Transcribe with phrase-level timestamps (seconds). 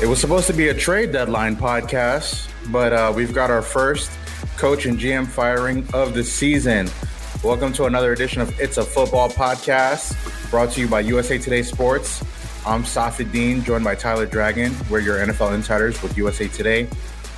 [0.00, 4.12] It was supposed to be a trade deadline podcast, but uh, we've got our first
[4.56, 6.88] coach and GM firing of the season.
[7.42, 10.14] Welcome to another edition of It's a Football podcast
[10.50, 12.22] brought to you by USA Today Sports.
[12.64, 14.72] I'm Safid Deen, joined by Tyler Dragon.
[14.88, 16.86] We're your NFL insiders with USA Today.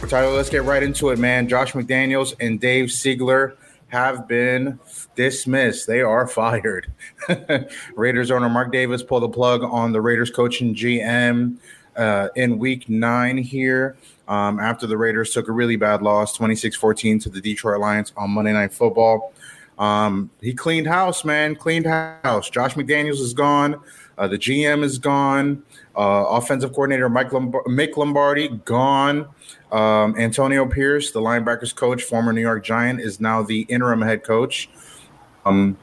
[0.06, 1.48] Tyler, let's get right into it, man.
[1.48, 3.56] Josh McDaniels and Dave Ziegler
[3.88, 4.78] have been
[5.16, 5.86] dismissed.
[5.86, 6.92] They are fired.
[7.96, 11.56] Raiders owner Mark Davis pulled the plug on the Raiders coach and GM
[12.00, 16.76] uh, in week nine here um, after the Raiders took a really bad loss, 26
[16.76, 19.34] 14 to the Detroit Lions on Monday Night Football.
[19.78, 22.48] Um, he cleaned house, man, cleaned house.
[22.48, 23.80] Josh McDaniels is gone.
[24.16, 25.62] Uh, the GM is gone.
[25.96, 29.28] Uh, offensive coordinator Mike Lomb- Lombardi gone.
[29.72, 34.24] Um, Antonio Pierce, the linebackers coach, former New York Giant, is now the interim head
[34.24, 34.68] coach.
[35.44, 35.76] Um,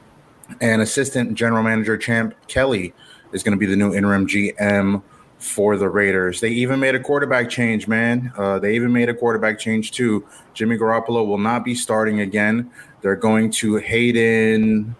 [0.60, 2.94] and assistant general manager Champ Kelly
[3.32, 5.02] is going to be the new interim GM
[5.38, 6.40] for the Raiders.
[6.40, 8.32] They even made a quarterback change, man.
[8.36, 10.26] Uh, they even made a quarterback change too.
[10.54, 12.70] Jimmy Garoppolo will not be starting again.
[13.02, 14.94] They're going to Hayden.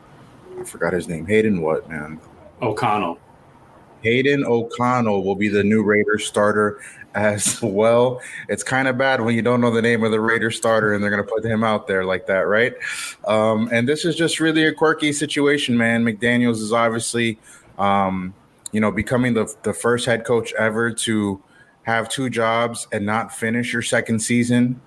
[0.58, 1.26] I forgot his name.
[1.26, 2.20] Hayden what, man?
[2.62, 3.18] O'Connell.
[4.02, 6.80] Hayden O'Connell will be the new Raiders starter
[7.14, 8.20] as well.
[8.48, 11.02] It's kind of bad when you don't know the name of the Raiders starter and
[11.02, 12.74] they're going to put him out there like that, right?
[13.26, 16.04] Um, and this is just really a quirky situation, man.
[16.04, 17.38] McDaniels is obviously
[17.78, 18.34] um,
[18.72, 21.42] you know, becoming the the first head coach ever to
[21.82, 24.80] have two jobs and not finish your second season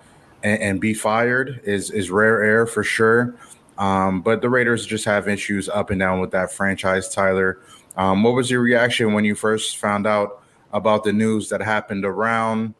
[0.44, 3.35] and, and be fired is is rare air for sure.
[3.78, 7.09] Um, but the Raiders just have issues up and down with that franchise.
[7.09, 7.59] Tyler,
[7.97, 12.05] um, what was your reaction when you first found out about the news that happened
[12.05, 12.75] around?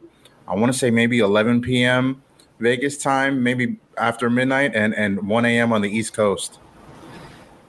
[0.46, 2.22] I want to say maybe 11 p.m.
[2.60, 5.72] Vegas time, maybe after midnight, and and 1 a.m.
[5.72, 6.58] on the East Coast.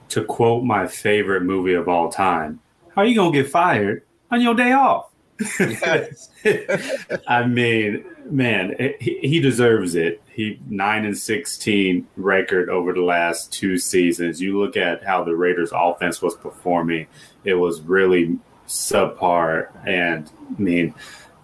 [0.09, 2.59] To quote my favorite movie of all time,
[2.95, 5.11] how are you gonna get fired on your day off?
[5.59, 6.29] Yes.
[7.27, 10.21] I mean, man, he, he, deserves it.
[10.31, 14.41] He nine and sixteen record over the last two seasons.
[14.41, 17.07] You look at how the Raiders' offense was performing;
[17.43, 18.37] it was really
[18.67, 19.69] subpar.
[19.87, 20.93] And I mean,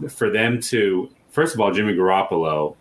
[0.10, 2.76] for them to first of all, Jimmy Garoppolo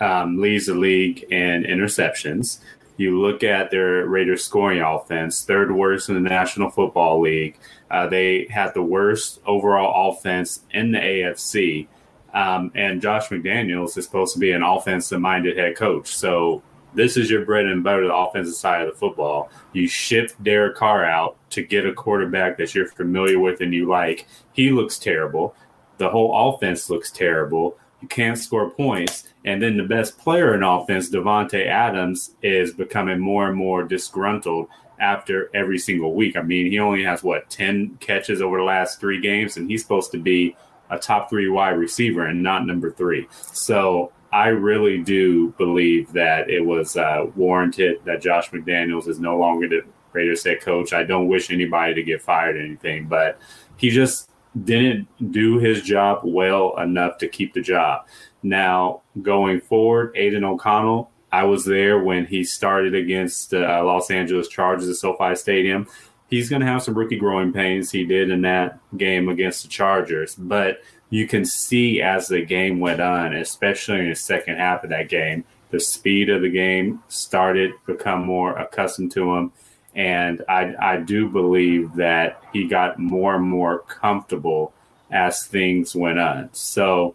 [0.00, 2.60] um, leads the league in interceptions.
[2.96, 7.58] You look at their Raiders scoring offense, third worst in the National Football League.
[7.90, 11.88] Uh, they had the worst overall offense in the AFC.
[12.32, 16.14] Um, and Josh McDaniels is supposed to be an offensive minded head coach.
[16.14, 16.62] So
[16.94, 19.50] this is your bread and butter, the offensive side of the football.
[19.72, 23.88] You shift Derek Carr out to get a quarterback that you're familiar with and you
[23.88, 24.26] like.
[24.52, 25.54] He looks terrible.
[25.98, 27.76] The whole offense looks terrible.
[28.08, 29.24] Can't score points.
[29.44, 34.68] And then the best player in offense, Davante Adams, is becoming more and more disgruntled
[35.00, 36.36] after every single week.
[36.36, 39.82] I mean, he only has what ten catches over the last three games, and he's
[39.82, 40.56] supposed to be
[40.90, 43.26] a top three wide receiver and not number three.
[43.40, 49.38] So I really do believe that it was uh, warranted that Josh McDaniels is no
[49.38, 49.82] longer the
[50.12, 50.92] Raiders head coach.
[50.92, 53.38] I don't wish anybody to get fired or anything, but
[53.76, 54.30] he just
[54.62, 58.06] didn't do his job well enough to keep the job.
[58.42, 64.10] Now, going forward, Aidan O'Connell, I was there when he started against the uh, Los
[64.10, 65.88] Angeles Chargers at SoFi Stadium.
[66.28, 67.90] He's going to have some rookie growing pains.
[67.90, 72.80] He did in that game against the Chargers, but you can see as the game
[72.80, 77.02] went on, especially in the second half of that game, the speed of the game
[77.08, 79.52] started to become more accustomed to him.
[79.94, 84.72] And I, I do believe that he got more and more comfortable
[85.10, 86.50] as things went on.
[86.52, 87.14] So,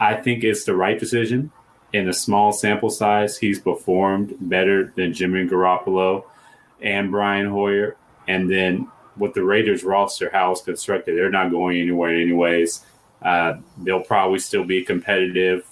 [0.00, 1.52] I think it's the right decision.
[1.92, 6.24] In a small sample size, he's performed better than Jimmy Garoppolo
[6.80, 7.96] and Brian Hoyer.
[8.26, 12.84] And then with the Raiders roster, how it's constructed, they're not going anywhere anyways.
[13.20, 15.66] Uh, they'll probably still be competitive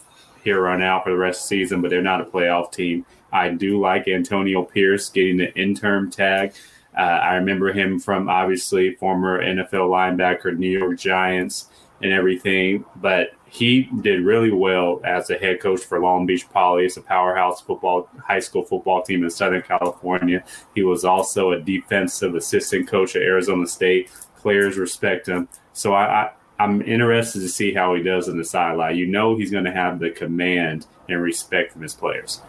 [0.44, 3.06] here on out for the rest of the season, but they're not a playoff team.
[3.32, 6.54] I do like Antonio Pierce getting the interim tag.
[6.96, 11.68] Uh, I remember him from obviously former NFL linebacker, New York Giants
[12.02, 12.84] and everything.
[12.96, 16.84] But he did really well as a head coach for Long Beach Poly.
[16.84, 20.44] It's a powerhouse football high school football team in Southern California.
[20.74, 24.10] He was also a defensive assistant coach at Arizona State.
[24.36, 25.48] Players respect him.
[25.72, 28.96] So I, I I'm interested to see how he does in the sideline.
[28.96, 32.42] You know he's going to have the command and respect from his players.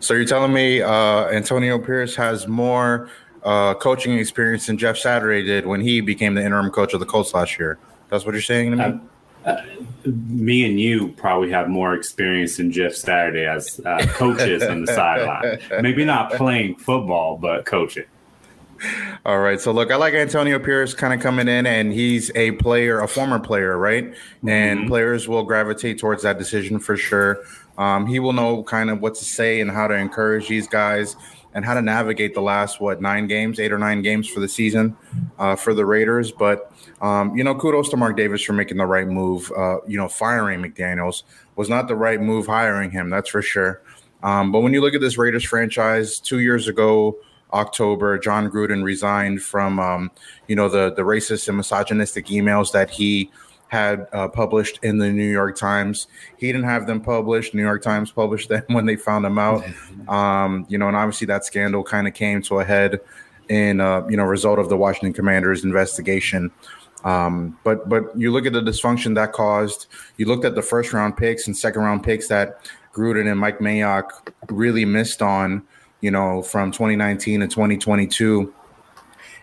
[0.00, 3.08] So you're telling me uh, Antonio Pierce has more
[3.42, 7.06] uh, coaching experience than Jeff Saturday did when he became the interim coach of the
[7.06, 7.78] Colts last year.
[8.08, 8.84] That's what you're saying to me.
[8.84, 8.98] Uh,
[9.44, 9.62] uh,
[10.04, 14.92] me and you probably have more experience than Jeff Saturday as uh, coaches on the
[14.94, 15.58] sideline.
[15.82, 18.04] Maybe not playing football, but coaching.
[19.26, 19.60] All right.
[19.60, 23.08] So look, I like Antonio Pierce kind of coming in, and he's a player, a
[23.08, 24.04] former player, right?
[24.04, 24.48] Mm-hmm.
[24.48, 27.42] And players will gravitate towards that decision for sure.
[27.80, 31.16] Um, he will know kind of what to say and how to encourage these guys
[31.54, 34.48] and how to navigate the last what nine games, eight or nine games for the
[34.48, 34.94] season
[35.38, 36.30] uh, for the Raiders.
[36.30, 39.50] But um, you know, kudos to Mark Davis for making the right move.
[39.56, 41.22] Uh, you know, firing McDaniels
[41.56, 42.46] was not the right move.
[42.46, 43.80] Hiring him, that's for sure.
[44.22, 47.16] Um, but when you look at this Raiders franchise, two years ago,
[47.54, 50.10] October, John Gruden resigned from um,
[50.48, 53.30] you know the the racist and misogynistic emails that he
[53.70, 56.08] had uh, published in the New York Times.
[56.36, 57.54] He didn't have them published.
[57.54, 59.64] New York Times published them when they found them out.
[60.08, 63.00] Um, you know, and obviously that scandal kind of came to a head
[63.48, 66.50] in uh, you know result of the Washington Commanders investigation.
[67.04, 69.86] Um, but but you look at the dysfunction that caused.
[70.16, 73.60] You looked at the first round picks and second round picks that Gruden and Mike
[73.60, 75.62] Mayock really missed on.
[76.00, 78.52] You know, from 2019 to 2022.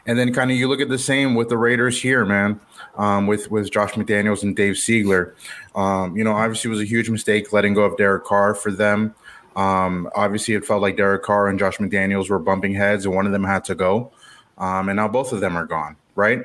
[0.08, 2.60] And then kind of you look at the same with the Raiders here, man
[2.98, 5.36] um, with with Josh McDaniels and Dave Ziegler.
[5.76, 8.72] Um, you know, obviously, it was a huge mistake letting go of Derek Carr for
[8.72, 9.16] them.
[9.56, 13.26] Um, obviously, it felt like Derek Carr and Josh McDaniels were bumping heads, and one
[13.26, 14.12] of them had to go.
[14.58, 16.44] Um, and now both of them are gone, right?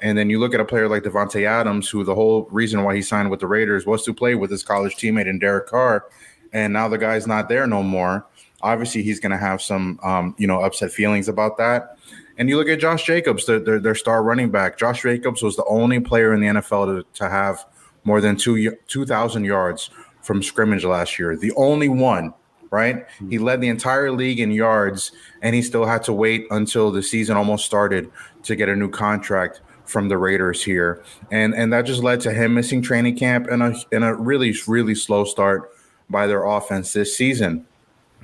[0.00, 2.94] And then you look at a player like Davante Adams, who the whole reason why
[2.96, 6.06] he signed with the Raiders was to play with his college teammate in Derek Carr,
[6.52, 8.26] and now the guy's not there no more.
[8.62, 11.98] Obviously, he's going to have some, um, you know, upset feelings about that.
[12.38, 14.78] And you look at Josh Jacobs, their, their, their star running back.
[14.78, 17.64] Josh Jacobs was the only player in the NFL to, to have
[18.04, 19.90] more than two 2,000 yards
[20.22, 21.36] from scrimmage last year.
[21.36, 22.34] The only one,
[22.70, 23.06] right?
[23.18, 23.30] Hmm.
[23.30, 25.12] He led the entire league in yards,
[25.42, 28.10] and he still had to wait until the season almost started
[28.44, 31.02] to get a new contract from the Raiders here.
[31.30, 34.54] And and that just led to him missing training camp and a and a really
[34.66, 35.70] really slow start
[36.08, 37.66] by their offense this season.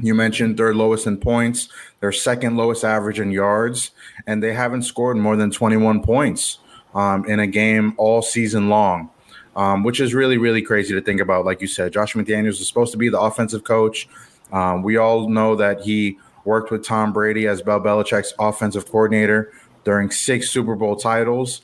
[0.01, 1.69] You mentioned third lowest in points,
[2.01, 3.91] their second lowest average in yards,
[4.27, 6.59] and they haven't scored more than 21 points
[6.95, 9.11] um, in a game all season long,
[9.57, 11.45] um, which is really, really crazy to think about.
[11.45, 14.09] Like you said, Josh McDaniels is supposed to be the offensive coach.
[14.53, 19.53] Um, we all know that he worked with Tom Brady as Bill Belichick's offensive coordinator
[19.85, 21.63] during six Super Bowl titles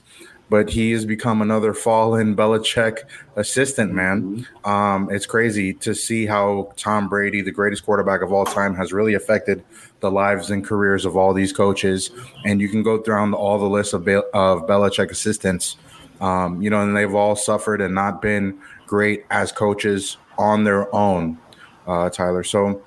[0.51, 3.01] but he has become another fallen Belichick
[3.37, 4.23] assistant, man.
[4.23, 4.71] Mm-hmm.
[4.71, 8.93] Um, it's crazy to see how Tom Brady, the greatest quarterback of all time, has
[8.93, 9.65] really affected
[10.01, 12.11] the lives and careers of all these coaches.
[12.45, 15.77] And you can go down all the list of, Be- of Belichick assistants,
[16.21, 20.95] um, you know, and they've all suffered and not been great as coaches on their
[20.95, 21.39] own,
[21.87, 22.45] uh, Tyler.
[22.45, 22.83] So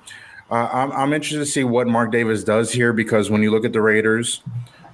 [0.50, 3.64] uh, I'm, I'm interested to see what Mark Davis does here because when you look
[3.64, 4.42] at the Raiders,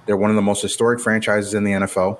[0.05, 2.19] they're one of the most historic franchises in the NFL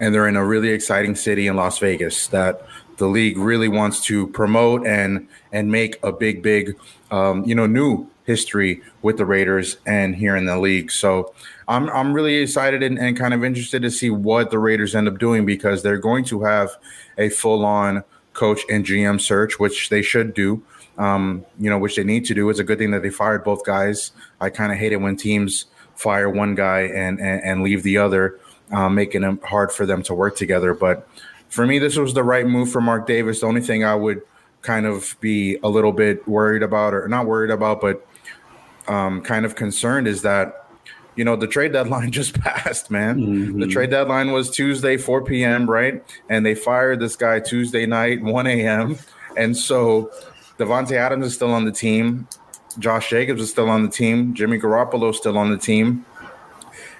[0.00, 2.66] and they're in a really exciting city in Las Vegas that
[3.00, 6.76] the league really wants to promote and and make a big, big,
[7.10, 10.90] um, you know, new history with the Raiders and here in the league.
[10.90, 11.34] So
[11.66, 15.08] I'm I'm really excited and, and kind of interested to see what the Raiders end
[15.08, 16.70] up doing because they're going to have
[17.18, 20.62] a full on coach and GM search, which they should do.
[20.98, 22.50] Um, you know, which they need to do.
[22.50, 24.12] It's a good thing that they fired both guys.
[24.38, 27.96] I kind of hate it when teams fire one guy and, and, and leave the
[27.96, 28.38] other
[28.72, 30.74] uh, making it hard for them to work together.
[30.74, 31.08] But
[31.48, 33.40] for me, this was the right move for Mark Davis.
[33.40, 34.22] The only thing I would
[34.62, 38.06] kind of be a little bit worried about, or not worried about, but
[38.88, 40.66] um, kind of concerned is that
[41.16, 43.20] you know the trade deadline just passed, man.
[43.20, 43.60] Mm-hmm.
[43.60, 46.02] The trade deadline was Tuesday, 4 p.m., right?
[46.28, 48.98] And they fired this guy Tuesday night, 1 a.m.
[49.36, 50.10] And so
[50.58, 52.28] Davante Adams is still on the team.
[52.78, 54.34] Josh Jacobs is still on the team.
[54.34, 56.04] Jimmy Garoppolo is still on the team.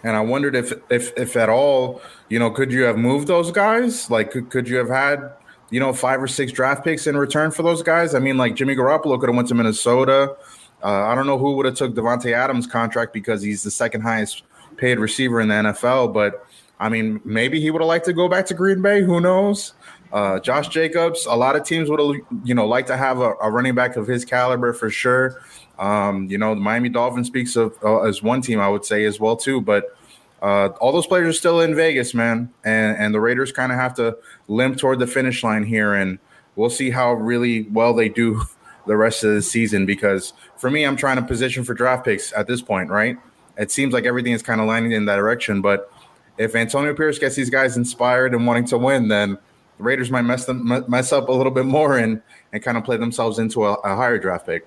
[0.03, 3.51] And I wondered if, if, if at all, you know, could you have moved those
[3.51, 4.11] guys?
[4.11, 5.33] Like, could, could you have had,
[5.71, 8.15] you know, five or six draft picks in return for those guys?
[8.15, 10.37] I mean, like Jimmy Garoppolo could have went to Minnesota.
[10.83, 14.01] Uh, I don't know who would have took Davante Adams' contract because he's the second
[14.01, 14.43] highest
[14.77, 16.15] paid receiver in the NFL.
[16.15, 16.47] But
[16.79, 19.03] I mean, maybe he would have liked to go back to Green Bay.
[19.03, 19.75] Who knows?
[20.13, 21.27] Uh, Josh Jacobs.
[21.27, 24.07] A lot of teams would you know, like to have a, a running back of
[24.07, 25.41] his caliber for sure.
[25.79, 29.05] Um, you know, the Miami Dolphins speaks of uh, as one team I would say
[29.05, 29.61] as well too.
[29.61, 29.97] But
[30.43, 33.79] uh, all those players are still in Vegas, man, and and the Raiders kind of
[33.79, 34.17] have to
[34.49, 36.19] limp toward the finish line here, and
[36.57, 38.43] we'll see how really well they do
[38.87, 39.87] the rest of the season.
[39.87, 43.17] Because for me, I'm trying to position for draft picks at this point, right?
[43.57, 45.93] It seems like everything is kind of lining in that direction, but
[46.39, 49.37] if Antonio Pierce gets these guys inspired and wanting to win, then
[49.81, 52.21] the Raiders might mess them mess up a little bit more and
[52.53, 54.67] and kind of play themselves into a, a higher draft pick.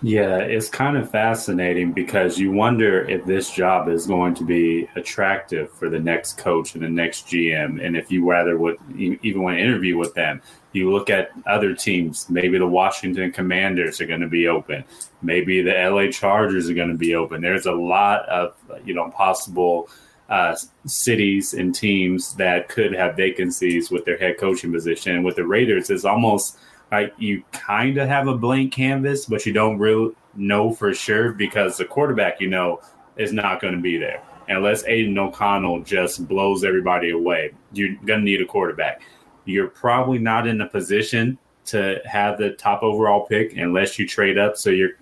[0.00, 4.88] Yeah, it's kind of fascinating because you wonder if this job is going to be
[4.96, 9.42] attractive for the next coach and the next GM, and if you rather would even
[9.42, 10.42] want to interview with them.
[10.72, 12.30] You look at other teams.
[12.30, 14.84] Maybe the Washington Commanders are going to be open.
[15.20, 17.42] Maybe the LA Chargers are going to be open.
[17.42, 18.56] There's a lot of
[18.86, 19.88] you know possible
[20.32, 25.22] uh, cities and teams that could have vacancies with their head coaching position.
[25.22, 26.56] With the Raiders, it's almost
[26.90, 31.32] like you kind of have a blank canvas, but you don't really know for sure
[31.32, 32.80] because the quarterback, you know,
[33.18, 34.22] is not going to be there.
[34.48, 39.02] Unless Aidan O'Connell just blows everybody away, you're going to need a quarterback.
[39.44, 41.36] You're probably not in a position
[41.66, 44.56] to have the top overall pick unless you trade up.
[44.56, 44.92] So you're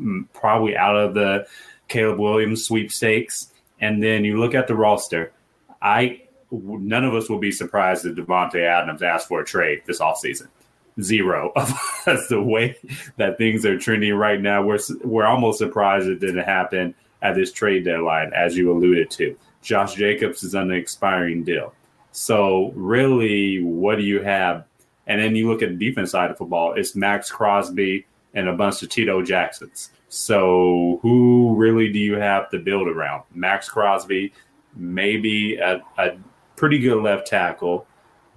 [0.00, 1.48] mm, probably out of the
[1.88, 5.32] Caleb Williams sweepstakes and then you look at the roster.
[5.80, 10.00] I none of us will be surprised if Davante Adams asked for a trade this
[10.00, 10.48] offseason.
[11.00, 11.52] Zero.
[12.06, 12.76] That's the way
[13.16, 14.62] that things are trending right now.
[14.62, 19.36] We're we're almost surprised it didn't happen at this trade deadline, as you alluded to.
[19.62, 21.74] Josh Jacobs is on an expiring deal.
[22.12, 24.64] So really, what do you have?
[25.06, 26.74] And then you look at the defense side of football.
[26.74, 28.06] It's Maxx Crosby
[28.36, 29.90] and a bunch of Tito Jacksons.
[30.08, 33.24] So who really do you have to build around?
[33.34, 34.32] Maxx Crosby,
[34.76, 36.10] maybe a, a
[36.54, 37.86] pretty good left tackle,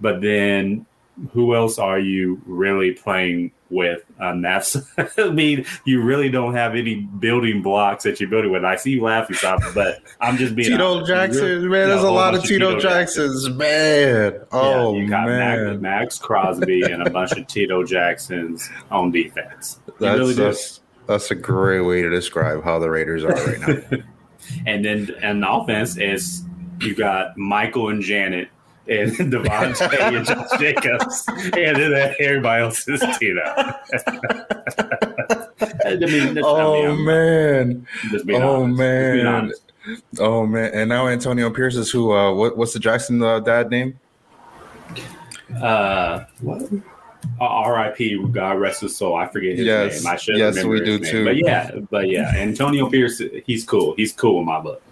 [0.00, 0.86] but then
[1.32, 4.02] who else are you really playing with?
[4.18, 4.76] Um, that's
[5.18, 8.64] I mean, you really don't have any building blocks that you're building with.
[8.64, 9.36] I see you laughing,
[9.74, 11.08] but I'm just being Tito honest.
[11.08, 11.88] Jackson, really, man.
[11.88, 14.40] There's a lot of Tito, Tito Jacksons, Jacksons, man.
[14.52, 15.80] Oh yeah, you got man.
[15.80, 19.80] Maxx Crosby and a bunch of Tito Jacksons on defense.
[19.86, 23.60] You that's, really that's, that's a great way to describe how the Raiders are right
[23.60, 23.98] now.
[24.66, 26.44] and then and the offense is
[26.80, 28.48] you got Michael and Janet
[28.90, 33.42] and Davante and Josh Jacobs, and then that everybody else is Tito.
[35.84, 37.86] I mean, oh man,
[38.30, 38.78] oh honest.
[38.78, 39.52] man,
[40.18, 42.12] oh man, and now Antonio Pierce is who?
[42.12, 43.98] Uh, what, what's the Jackson uh, dad name?
[45.60, 46.62] Uh, what?
[47.38, 48.22] Uh, R.I.P.
[48.32, 49.14] God rest his soul.
[49.14, 50.12] I forget his yes, name.
[50.12, 51.10] I should yes, remember we do name.
[51.10, 51.24] too.
[51.24, 53.94] But yeah, but yeah, Antonio Pierce, he's cool.
[53.94, 54.82] He's cool in my book.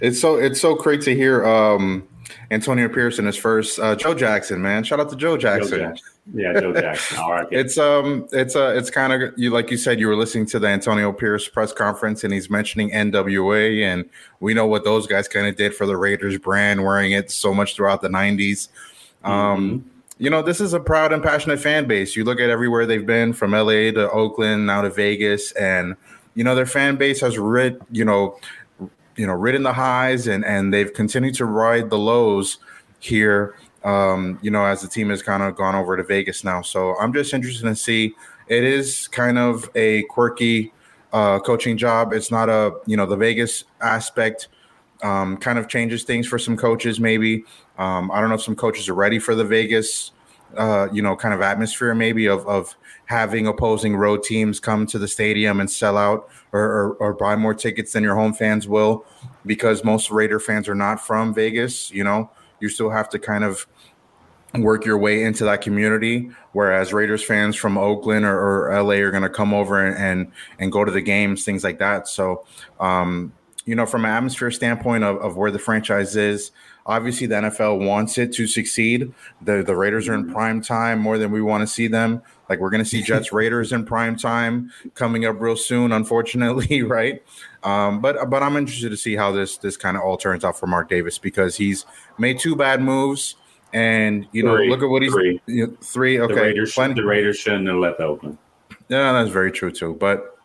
[0.00, 2.06] It's so it's so great to hear um,
[2.50, 4.84] Antonio Pierce in his first uh, Joe Jackson, man.
[4.84, 5.78] Shout out to Joe Jackson.
[5.78, 6.06] Joe Jackson.
[6.34, 7.18] Yeah, Joe Jackson.
[7.18, 7.46] All right.
[7.50, 10.58] it's um it's uh it's kind of you like you said you were listening to
[10.58, 14.08] the Antonio Pierce press conference and he's mentioning NWA and
[14.40, 17.54] we know what those guys kind of did for the Raiders brand, wearing it so
[17.54, 18.68] much throughout the 90s.
[19.24, 19.88] Um mm-hmm
[20.18, 22.16] you know, this is a proud and passionate fan base.
[22.16, 25.94] You look at everywhere they've been from LA to Oakland, now to Vegas, and
[26.34, 28.38] you know, their fan base has rid, you know,
[29.16, 32.58] you know, ridden the highs and and they've continued to ride the lows
[33.00, 33.56] here.
[33.84, 36.60] Um, you know, as the team has kind of gone over to Vegas now.
[36.62, 38.14] So I'm just interested to see.
[38.48, 40.72] It is kind of a quirky
[41.12, 42.12] uh, coaching job.
[42.12, 44.48] It's not a you know the Vegas aspect
[45.02, 47.44] um, kind of changes things for some coaches, maybe.
[47.78, 50.12] Um, I don't know if some coaches are ready for the Vegas,
[50.56, 52.74] uh, you know, kind of atmosphere, maybe of, of
[53.06, 57.36] having opposing road teams come to the stadium and sell out or, or, or buy
[57.36, 59.04] more tickets than your home fans will,
[59.44, 61.90] because most Raider fans are not from Vegas.
[61.90, 63.66] You know, you still have to kind of
[64.54, 69.10] work your way into that community whereas raiders fans from oakland or, or la are
[69.10, 72.42] going to come over and, and, and go to the games things like that so
[72.80, 73.32] um,
[73.66, 76.52] you know, from an atmosphere standpoint of, of where the franchise is,
[76.86, 79.12] obviously the NFL wants it to succeed.
[79.42, 80.32] The the Raiders are in mm-hmm.
[80.32, 82.22] prime time more than we want to see them.
[82.48, 86.82] Like we're going to see Jets Raiders in prime time coming up real soon, unfortunately,
[86.84, 87.22] right?
[87.62, 90.58] Um, but but I'm interested to see how this this kind of all turns out
[90.58, 91.84] for Mark Davis because he's
[92.18, 93.36] made two bad moves.
[93.72, 95.40] And you know, three, look at what he's three.
[95.46, 98.38] You know, three okay, the Raiders, the Raiders shouldn't have left open.
[98.88, 99.94] Yeah, that's very true too.
[99.94, 100.35] But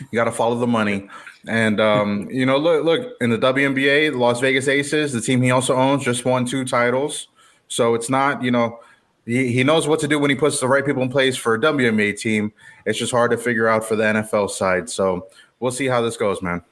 [0.00, 1.08] you got to follow the money.
[1.46, 5.42] And um, you know, look, look in the WNBA, the Las Vegas Aces, the team
[5.42, 7.28] he also owns, just won two titles.
[7.68, 8.80] So it's not, you know,
[9.26, 11.54] he, he knows what to do when he puts the right people in place for
[11.54, 12.52] a WNBA team.
[12.84, 14.90] It's just hard to figure out for the NFL side.
[14.90, 15.28] So
[15.60, 16.62] we'll see how this goes, man.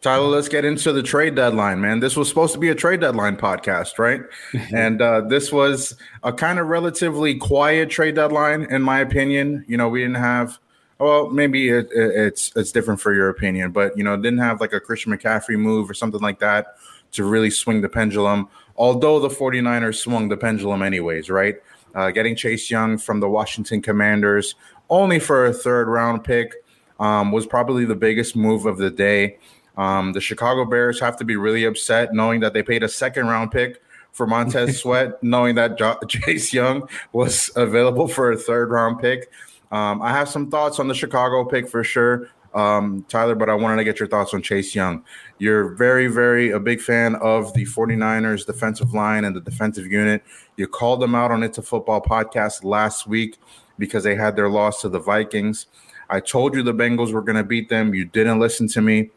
[0.00, 2.00] Tyler, let's get into the trade deadline, man.
[2.00, 4.22] This was supposed to be a trade deadline podcast, right?
[4.74, 9.64] and uh, this was a kind of relatively quiet trade deadline, in my opinion.
[9.68, 10.58] You know, we didn't have
[10.98, 14.60] well, maybe it, it, it's it's different for your opinion, but you know, didn't have
[14.60, 16.76] like a Christian McCaffrey move or something like that
[17.12, 18.48] to really swing the pendulum.
[18.76, 21.56] Although the 49ers swung the pendulum anyways, right?
[21.94, 24.54] Uh, getting Chase Young from the Washington Commanders
[24.88, 26.54] only for a third round pick
[26.98, 29.38] um, was probably the biggest move of the day.
[29.76, 33.26] Um, the Chicago Bears have to be really upset knowing that they paid a second
[33.26, 33.80] round pick
[34.12, 39.30] for Montez Sweat, knowing that jo- Chase Young was available for a third round pick.
[39.72, 43.54] Um, I have some thoughts on the Chicago pick for sure, um, Tyler, but I
[43.54, 45.04] wanted to get your thoughts on Chase Young.
[45.38, 50.24] You're very, very a big fan of the 49ers defensive line and the defensive unit.
[50.56, 53.38] You called them out on It's a Football podcast last week
[53.78, 55.66] because they had their loss to the Vikings.
[56.10, 57.94] I told you the Bengals were going to beat them.
[57.94, 59.10] You didn't listen to me.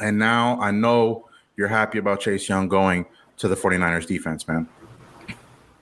[0.00, 3.06] And now I know you're happy about Chase Young going
[3.38, 4.68] to the 49ers defense, man.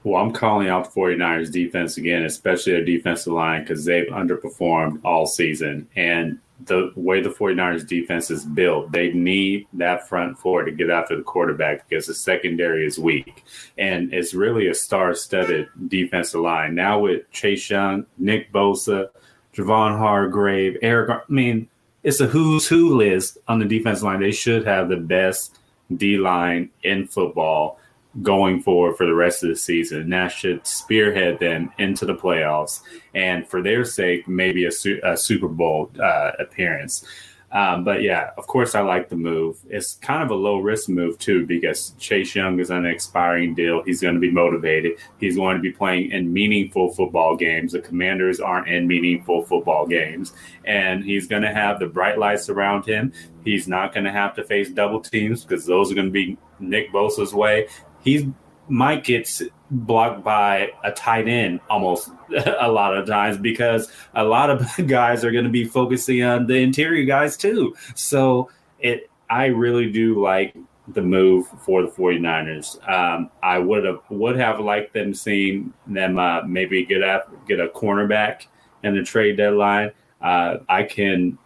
[0.05, 5.01] Well, I'm calling out the 49ers defense again, especially their defensive line, because they've underperformed
[5.05, 5.89] all season.
[5.95, 10.91] And the way the 49ers defense is built, they need that front four to get
[10.91, 13.45] after the quarterback because the secondary is weak.
[13.79, 16.75] And it's really a star studded defensive line.
[16.75, 19.09] Now with Chase Young, Nick Bosa,
[19.55, 21.69] Javon Hargrave, Arik, I mean,
[22.03, 24.21] it's a who's who list on the defense line.
[24.21, 25.59] They should have the best
[25.97, 27.79] D line in football
[28.21, 30.03] going forward for the rest of the season.
[30.03, 32.81] And that should spearhead them into the playoffs
[33.15, 34.71] and, for their sake, maybe a,
[35.05, 37.07] a Super Bowl uh, appearance.
[37.53, 39.59] Um, but yeah, of course, I like the move.
[39.69, 43.55] It's kind of a low risk move too because Chase Young is on an expiring
[43.55, 43.83] deal.
[43.83, 44.99] He's going to be motivated.
[45.21, 47.73] He's going to be playing in meaningful football games.
[47.73, 50.33] The Commanders aren't in meaningful football games,
[50.65, 53.13] and he's going to have the bright lights around him.
[53.45, 56.39] He's not going to have to face double teams because those are going to be
[56.59, 57.69] Nick Bosa's way
[58.03, 58.33] he
[58.73, 62.11] might gets blocked by a tight end almost
[62.61, 66.47] a lot of times because a lot of guys are going to be focusing on
[66.47, 67.77] the interior guys too.
[67.95, 68.51] So
[68.81, 70.57] it, I really do like
[70.89, 72.77] the move for the 49ers.
[72.91, 77.61] Um, I would have would have liked them seeing them uh, maybe get a get
[77.61, 78.47] a cornerback
[78.83, 79.93] in the trade deadline.
[80.23, 81.37] Uh, I can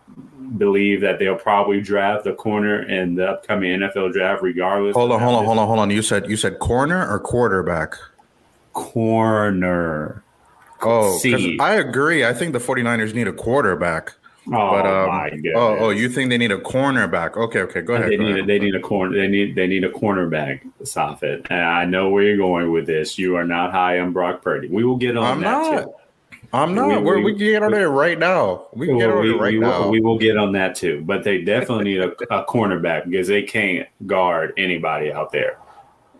[0.58, 4.94] believe that they'll probably draft the corner in the upcoming NFL draft, regardless.
[4.94, 5.90] Hold on, hold on, hold on, hold on.
[5.90, 7.94] You said you said corner or quarterback?
[8.72, 10.22] Corner.
[10.82, 11.18] Oh,
[11.60, 12.24] I agree.
[12.24, 14.14] I think the 49ers need a quarterback.
[14.48, 15.54] Oh but, um, my goodness.
[15.56, 17.36] Oh, oh, you think they need a cornerback?
[17.36, 18.10] Okay, okay, go ahead.
[18.10, 18.44] They go need ahead.
[18.44, 19.16] A, they need a corner.
[19.18, 20.60] They need they need a cornerback.
[20.82, 21.46] Safid.
[21.50, 23.18] And I know where you're going with this.
[23.18, 24.68] You are not high on Brock Purdy.
[24.68, 25.82] We will get on I'm that not.
[25.82, 25.94] too.
[26.52, 27.02] I'm not.
[27.02, 28.66] We, we, can get on there right now.
[28.72, 29.88] We can get on there right we, now.
[29.88, 31.02] We will get on that too.
[31.04, 35.58] But they definitely need a, a cornerback because they can't guard anybody out there.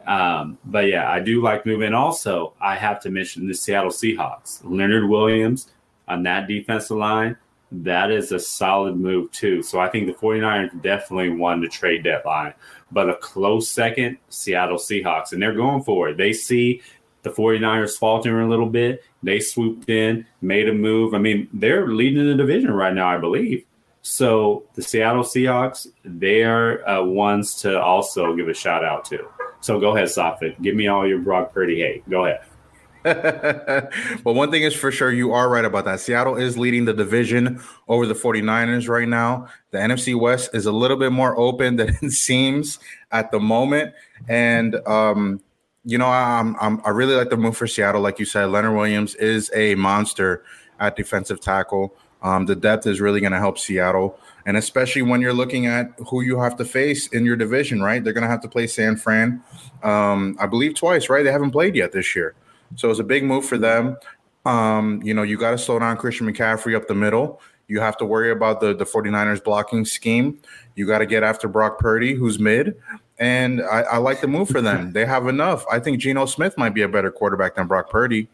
[0.07, 1.93] Um, but yeah, I do like moving.
[1.93, 4.61] Also, I have to mention the Seattle Seahawks.
[4.63, 5.73] Leonard Williams
[6.07, 7.37] on that defensive line.
[7.73, 9.63] That is a solid move too.
[9.63, 12.55] So I think the 49ers definitely won the trade deadline.
[12.93, 15.33] But a close second, Seattle Seahawks.
[15.33, 16.17] And they're going for it.
[16.17, 16.83] They see
[17.27, 19.03] the 49ers faltering a little bit.
[19.23, 21.13] They swooped in, made a move.
[21.13, 23.65] I mean, they're leading the division right now, I believe.
[24.03, 29.27] So the Seattle Seahawks, they are uh, ones to also give a shout out to.
[29.61, 30.63] So go ahead, Safid.
[30.63, 32.09] Give me all your Brock Purdy hate.
[32.09, 32.43] Go ahead.
[34.25, 35.99] well, one thing is for sure, you are right about that.
[35.99, 39.49] Seattle is leading the division over the 49ers right now.
[39.73, 42.79] The NFC West is a little bit more open than it seems
[43.11, 43.95] at the moment.
[44.29, 45.41] And um,
[45.87, 48.01] you know, I'm, I'm, i really like the move for Seattle.
[48.03, 50.43] Like you said, Leonard Williams is a monster
[50.81, 51.95] at defensive tackle.
[52.23, 55.93] Um, the depth is really going to help Seattle, and especially when you're looking at
[56.09, 58.03] who you have to face in your division, right?
[58.03, 59.41] They're going to have to play San Fran,
[59.85, 61.23] um, I believe twice, right?
[61.23, 62.35] They haven't played yet this year,
[62.75, 63.97] so it's a big move for them.
[64.45, 67.41] Um, you know, you got to slow down Christian McCaffrey up the middle.
[67.69, 70.41] You have to worry about the the 49ers blocking scheme.
[70.75, 72.77] You got to get after Brock Purdy, who's mid
[73.19, 74.93] and I, I, like the move for them.
[74.93, 75.65] they have enough.
[75.71, 78.29] I think Geno Smith might be a better quarterback than Brock Purdy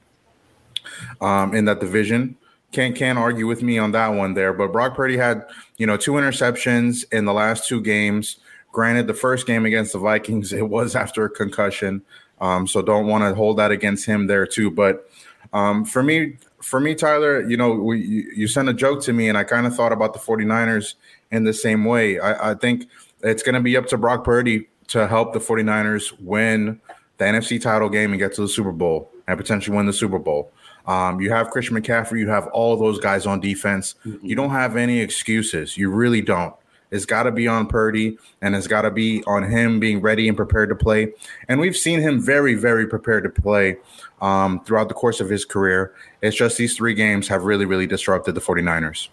[1.21, 2.37] um, in that division.
[2.73, 4.53] Can't can't argue with me on that one there.
[4.53, 5.45] But Brock Purdy had
[5.77, 8.39] you know two interceptions in the last two games.
[8.73, 12.03] Granted, the first game against the Vikings it was after a concussion,
[12.41, 14.71] um, so don't want to hold that against him there too.
[14.71, 15.09] But
[15.53, 19.13] um, for me, for me, Tyler, you know, we, you, you sent a joke to
[19.13, 20.95] me, and I kind of thought about the 49ers
[21.31, 22.19] in the same way.
[22.19, 22.89] I, I think
[23.23, 26.79] it's going to be up to Brock Purdy to help the 49ers win
[27.17, 30.19] the NFC title game and get to the Super Bowl and potentially win the Super
[30.19, 30.53] Bowl.
[30.87, 33.95] Um, you have Christian McCaffrey, you have all those guys on defense.
[34.05, 34.27] Mm-hmm.
[34.27, 35.79] You don't have any excuses.
[35.79, 36.55] You really don't.
[36.91, 40.29] It's got to be on Purdy and it's got to be on him being ready
[40.29, 41.15] and prepared to play.
[41.49, 43.79] And we've seen him very, very prepared to play
[44.21, 45.95] um, throughout the course of his career.
[46.21, 49.09] It's just these three games have really, really disrupted the 49ers.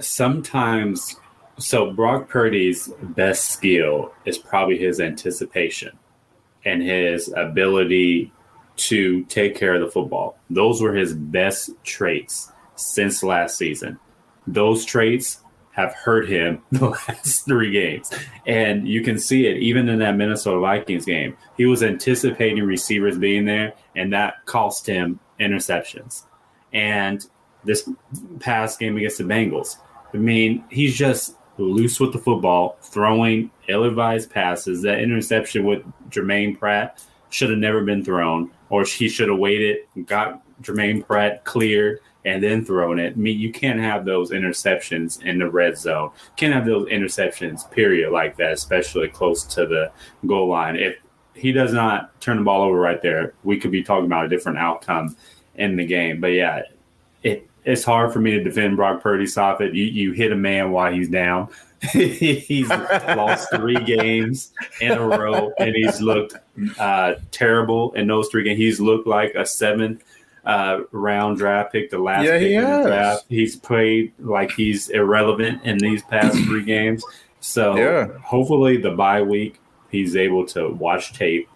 [0.00, 1.16] sometimes
[1.58, 5.96] so Brock Purdy's best skill is probably his anticipation
[6.64, 8.32] and his ability
[8.76, 10.38] to take care of the football.
[10.50, 13.98] Those were his best traits since last season.
[14.46, 15.40] Those traits
[15.72, 18.10] have hurt him the last three games.
[18.46, 21.36] And you can see it even in that Minnesota Vikings game.
[21.56, 26.24] He was anticipating receivers being there, and that cost him interceptions.
[26.72, 27.24] And
[27.64, 27.88] this
[28.40, 29.76] past game against the Bengals,
[30.12, 34.82] I mean, he's just loose with the football, throwing ill advised passes.
[34.82, 39.78] That interception with Germaine Pratt should have never been thrown, or he should have waited,
[40.06, 43.12] got Germaine Pratt cleared, and then thrown it.
[43.12, 46.10] I mean, you can't have those interceptions in the red zone.
[46.36, 49.92] Can't have those interceptions, period, like that, especially close to the
[50.26, 50.76] goal line.
[50.76, 50.96] If
[51.34, 54.28] he does not turn the ball over right there, we could be talking about a
[54.28, 55.16] different outcome
[55.56, 56.20] in the game.
[56.20, 56.62] But yeah,
[57.64, 59.74] it's hard for me to defend Brock Purdy, Safid.
[59.74, 61.48] You you hit a man while he's down.
[61.92, 66.34] he's lost three games in a row, and he's looked
[66.78, 68.58] uh, terrible in those three games.
[68.58, 70.02] He's looked like a seventh
[70.46, 73.24] uh, round draft pick, the last Yeah, pick he in the draft.
[73.28, 77.04] He's played like he's irrelevant in these past three games.
[77.40, 78.08] So Yeah.
[78.22, 81.48] hopefully the bye week he's able to watch tape,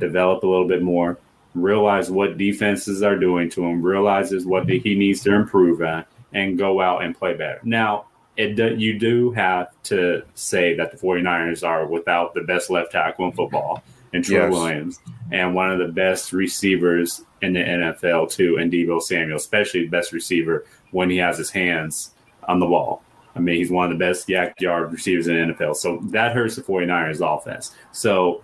[0.00, 1.18] develop a little bit more,
[1.54, 6.58] realize what defenses are doing to him, realizes what he needs to improve at, and
[6.58, 7.60] go out and play better.
[7.62, 12.70] Now, it do, you do have to say that the 49ers are without the best
[12.70, 13.82] left tackle in football,
[14.14, 14.52] and Troy Yes.
[14.52, 14.98] Williams,
[15.30, 19.90] and one of the best receivers in the NFL too, and Deebo Samuel, especially the
[19.90, 22.12] best receiver when he has his hands
[22.48, 23.02] on the ball.
[23.34, 25.76] I mean, he's one of the best YAC yard receivers in the NFL.
[25.76, 27.74] So that hurts the 49ers offense.
[27.92, 28.42] So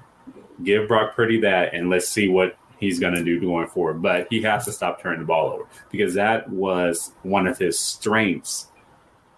[0.64, 4.03] give Brock Purdy that and let's see what he's going to do going forward.
[4.03, 7.79] But he has to stop turning the ball over because that was one of his
[7.79, 8.69] strengths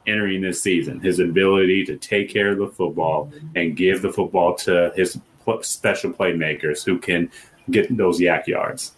[0.07, 4.55] entering this season his ability to take care of the football and give the football
[4.55, 5.19] to his
[5.63, 7.31] special playmakers who can
[7.71, 8.93] get those YAC yards.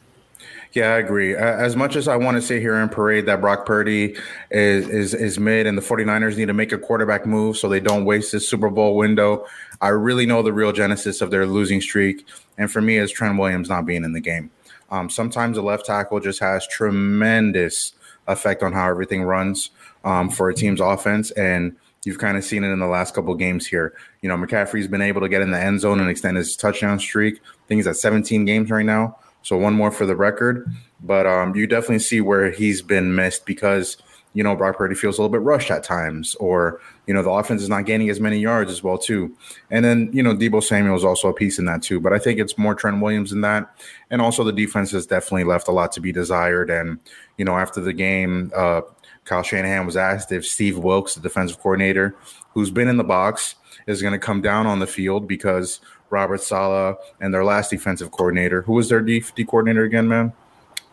[0.75, 1.35] Yeah, I agree.
[1.37, 4.17] As much as I want to sit here and parade that Brock Purdy
[4.51, 7.81] is, is is mid and the 49ers need to make a quarterback move so they
[7.81, 9.47] don't waste this Super Bowl window,
[9.83, 12.27] I really know the real genesis of their losing streak.
[12.57, 14.51] And for me, is Trent Williams not being in the game.
[14.91, 17.93] Um, sometimes a left tackle just has tremendous
[18.29, 19.71] effect on how everything runs
[20.05, 21.31] um, for a team's offense.
[21.33, 23.95] And you've kind of seen it in the last couple games here.
[24.23, 26.99] You know, McCaffrey's been able to get in the end zone and extend his touchdown
[26.99, 27.37] streak.
[27.37, 29.19] I think he's at 17 games right now.
[29.43, 30.67] So one more for the record.
[31.03, 33.97] But um, you definitely see where he's been missed because,
[34.35, 37.31] you know, Brock Purdy feels a little bit rushed at times, or, you know, the
[37.31, 39.37] offense is not gaining as many yards as well, too.
[39.71, 42.01] And then, you know, Deebo Samuel is also a piece in that, too.
[42.01, 43.75] But I think it's more Trent Williams in that.
[44.11, 46.71] And also the defense has definitely left a lot to be desired.
[46.71, 47.01] And,
[47.37, 48.83] you know, after the game, uh,
[49.25, 52.15] Kyle Shanahan was asked if Steve Wilks, the defensive coordinator,
[52.55, 55.81] who's been in the box, is going to come down on the field because
[56.13, 60.33] Robert Saleh and their last defensive coordinator, who was their D, D coordinator again, man?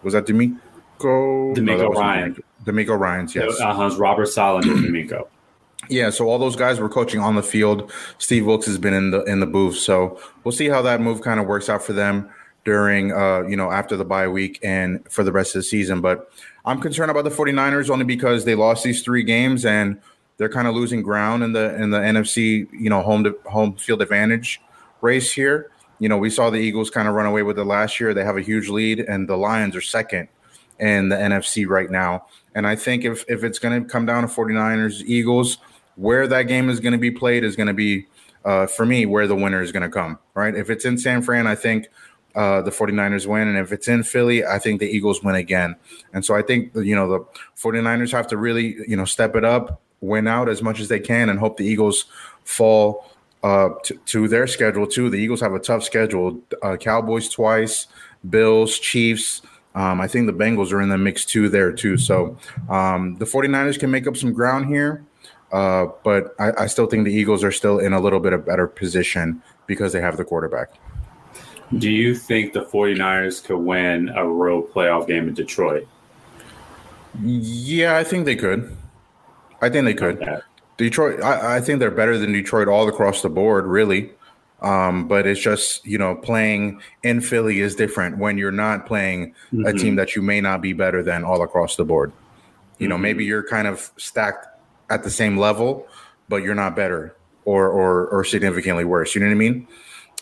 [0.02, 0.58] Was that DeMeco?
[1.00, 2.44] DeMeco wasn't Ryan.
[2.64, 3.00] DeMeco.
[3.00, 3.60] Ryan's, yes.
[3.60, 5.28] Uh-huh, Robert Saleh and DeMeco.
[5.90, 7.92] Yeah, so all those guys were coaching on the field.
[8.18, 11.22] Steve Wilks has been in the in the booth, so we'll see how that move
[11.22, 12.30] kind of works out for them
[12.64, 16.02] during uh, you know, after the bye week and for the rest of the season.
[16.02, 16.30] But
[16.66, 20.00] I'm concerned about the 49ers only because they lost these three games and
[20.38, 23.76] they're kind of losing ground in the in the NFC, you know, home to home
[23.76, 24.62] field advantage
[25.02, 25.72] race here.
[26.00, 28.14] You know, we saw the Eagles kind of run away with it last year.
[28.14, 30.30] They have a huge lead, and the Lions are second
[30.80, 32.26] in the NFC right now.
[32.56, 35.58] And I think if if it's going to come down to 49ers Eagles,
[35.96, 38.08] where that game is going to be played is going to be
[38.46, 40.18] uh, for me where the winner is going to come.
[40.34, 40.56] Right?
[40.56, 41.88] If it's in San Fran, I think
[42.36, 45.76] uh, the 49ers win, and if it's in Philly, I think the Eagles win again.
[46.14, 47.20] And so I think you know the
[47.62, 51.00] 49ers have to really you know step it up, win out as much as they
[51.00, 52.06] can, and hope the Eagles
[52.44, 53.09] fall
[53.44, 55.10] uh, to, to their schedule too.
[55.10, 57.88] The Eagles have a tough schedule: uh, Cowboys twice,
[58.30, 59.42] Bills, Chiefs.
[59.76, 61.98] Um, I think the Bengals are in the mix too there too.
[61.98, 62.38] So
[62.70, 65.06] um, the 49ers can make up some ground here,
[65.52, 68.46] uh, but I, I still think the Eagles are still in a little bit of
[68.46, 70.72] better position because they have the quarterback.
[71.78, 75.88] Do you think the 49ers could win a road playoff game in Detroit?
[77.22, 78.76] Yeah, I think they could.
[79.62, 80.22] I think they could.
[80.22, 80.40] Okay.
[80.80, 84.12] Detroit, I, I think they're better than Detroit all across the board, really.
[84.62, 89.34] Um, but it's just you know playing in Philly is different when you're not playing
[89.66, 92.12] a team that you may not be better than all across the board.
[92.78, 94.48] You know, maybe you're kind of stacked
[94.90, 95.88] at the same level,
[96.28, 97.16] but you're not better
[97.46, 99.16] or or or significantly worse.
[99.16, 99.68] You know what I mean?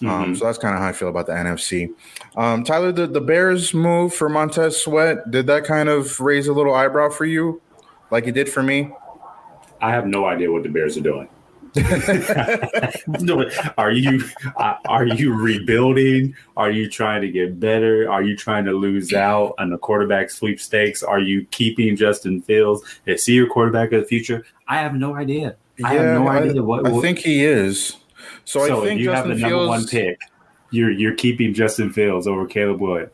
[0.06, 1.90] Um, so that's kind of how I feel about the NFC.
[2.36, 6.54] Um, Tyler, the, the Bears move for Montez Sweat, did that kind of raise a
[6.54, 7.60] little eyebrow for you,
[8.12, 8.92] like it did for me?
[9.82, 11.30] I have no idea what the Bears are doing.
[13.78, 14.24] are you
[14.56, 16.36] uh, are you rebuilding?
[16.56, 18.10] Are you trying to get better?
[18.10, 21.04] Are you trying to lose out on the quarterback sweepstakes?
[21.04, 22.84] Are you keeping Justin Fields?
[23.06, 24.46] Is he your quarterback of the future?
[24.68, 25.56] I have no idea.
[25.84, 27.98] I yeah, have no idea what, what, I think he is.
[28.46, 30.20] So, so I think if you Justin have the number Fields, one pick.
[30.72, 33.12] You're you're keeping Justin Fields over Caleb Williams.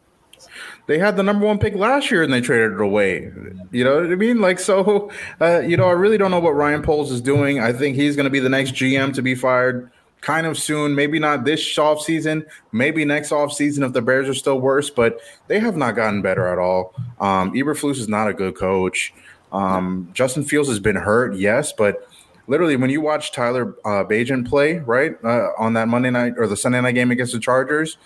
[0.88, 3.32] They had the number one pick last year and they traded it away.
[3.72, 4.42] You know what I mean?
[4.42, 7.60] Like, so, uh, you know, I really don't know what Ryan Poles is doing.
[7.60, 9.92] I think he's going to be the next GM to be fired
[10.24, 10.96] kind of soon.
[10.96, 14.90] Maybe not this off season, maybe next off season if the Bears are still worse,
[14.90, 16.96] but they have not gotten better at all.
[17.20, 19.14] Um, Eberflus is not a good coach.
[19.52, 22.08] Um, Justin Fields has been hurt, yes, but
[22.48, 26.48] literally when you watch Tyler uh, Bagent play, right, uh, on that Monday night or
[26.48, 27.98] the Sunday night game against the Chargers,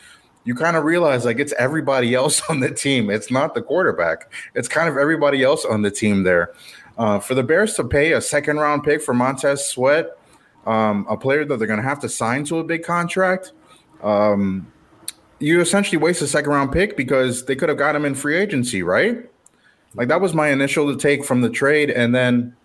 [0.47, 3.09] you kind of realize like it's everybody else on the team.
[3.09, 4.31] It's not the quarterback.
[4.55, 6.53] It's kind of everybody else on the team there.
[6.97, 10.17] Uh, for the Bears to pay a second round pick for Montez Sweat,
[10.65, 13.51] um, a player that they're going to have to sign to a big contract,
[14.01, 14.71] um,
[15.39, 18.37] you essentially waste a second round pick because they could have got him in free
[18.37, 19.29] agency, right?
[19.95, 22.55] Like that was my initial take from the trade, and then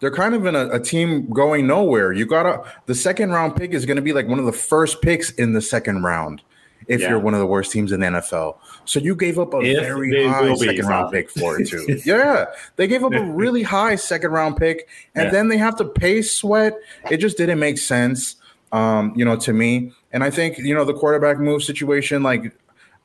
[0.00, 2.12] they're kind of in a, a, team going nowhere.
[2.12, 5.02] You gotta the second round pick is going to be like one of the first
[5.02, 6.42] picks in the second round
[6.88, 7.10] if yeah.
[7.10, 8.56] you're one of the worst teams in the NFL.
[8.84, 12.00] So you gave up a if very high second round pick for it too.
[12.04, 15.30] yeah, they gave up a really high second round pick, and yeah.
[15.30, 16.74] then they have to pay Sweat.
[17.10, 18.36] It just didn't make sense,
[18.72, 19.92] um, you know, to me.
[20.12, 22.52] And I think you know the quarterback move situation, like.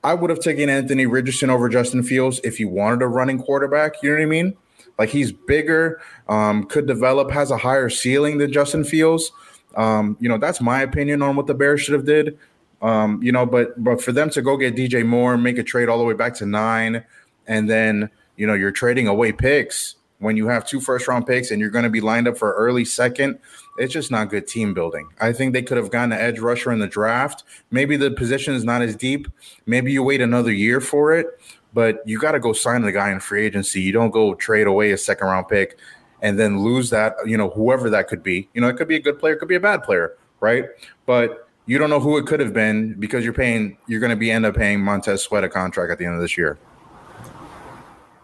[0.04, 4.02] I would have taken Anthony Richardson over Justin Fields if he wanted a running quarterback.
[4.02, 4.58] You know what I mean?
[4.98, 9.32] Like he's bigger, um, could develop, has a higher ceiling than Justin Fields.
[9.76, 12.38] Um, you know, that's my opinion on what the Bears should have did.
[12.82, 15.90] Um, you know, but but for them to go get DJ Moore, make a trade
[15.90, 17.04] all the way back to nine,
[17.48, 21.50] and then you know you're trading away picks when you have two first round picks
[21.50, 23.40] and you're going to be lined up for early second.
[23.78, 25.10] It's just not good team building.
[25.20, 27.44] I think they could have gotten an edge rusher in the draft.
[27.72, 29.28] Maybe the position is not as deep.
[29.66, 31.28] Maybe you wait another year for it,
[31.74, 33.82] but you got to go sign the guy in free agency.
[33.82, 35.80] You don't go trade away a second round pick
[36.22, 38.48] and then lose that, you know, whoever that could be.
[38.54, 40.66] You know, it could be a good player, it could be a bad player, right?
[41.08, 44.16] But you don't know who it could have been because you're paying you're going to
[44.16, 46.58] be end up paying Montez Sweat a contract at the end of this year.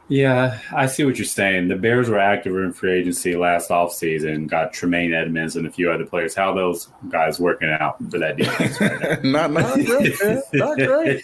[0.09, 1.67] Yeah, I see what you're saying.
[1.67, 5.91] The Bears were active in free agency last offseason, got Tremaine Edmunds and a few
[5.91, 6.33] other players.
[6.33, 10.15] How those guys working out for that defense right not, not great,
[10.53, 11.23] Not great.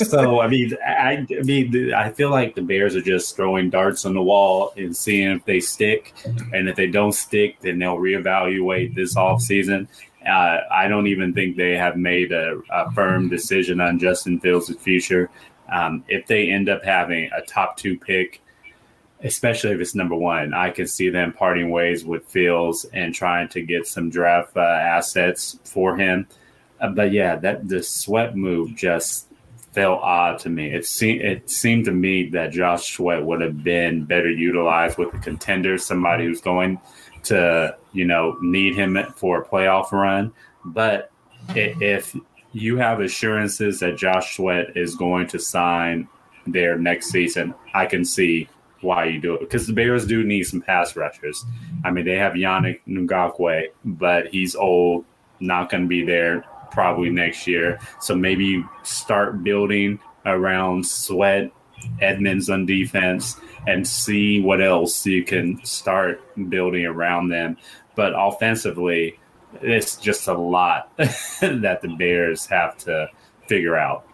[0.06, 4.04] so, I mean, I, I, mean, I feel like the Bears are just throwing darts
[4.04, 6.14] on the wall and seeing if they stick.
[6.52, 9.88] And if they don't stick, then they'll reevaluate this offseason.
[10.28, 14.74] Uh, I don't even think they have made a, a firm decision on Justin Fields'
[14.76, 15.30] future.
[15.70, 18.40] Um, if they end up having a top two pick,
[19.22, 23.48] especially if it's number one, I could see them parting ways with Fields and trying
[23.50, 26.26] to get some draft uh, assets for him.
[26.80, 29.26] Uh, but yeah, that the Sweat move just
[29.72, 30.72] felt odd to me.
[30.72, 35.12] It seemed it seemed to me that Josh Sweat would have been better utilized with
[35.14, 36.80] a contender, somebody who's going
[37.24, 40.32] to you know need him for a playoff run.
[40.64, 41.10] But
[41.54, 42.16] if
[42.52, 46.08] you have assurances that Josh Sweat is going to sign
[46.46, 48.48] there next season, I can see
[48.80, 51.44] why you do it because the Bears do need some pass rushers.
[51.84, 55.04] I mean, they have Yannick Ngakoue, but he's old,
[55.40, 57.80] not going to be there probably next year.
[58.00, 61.50] So maybe start building around Sweat,
[62.00, 67.56] Edmunds on defense, and see what else you can start building around them.
[67.94, 69.18] But offensively,
[69.62, 73.08] it's just a lot that the Bears have to
[73.46, 74.04] figure out.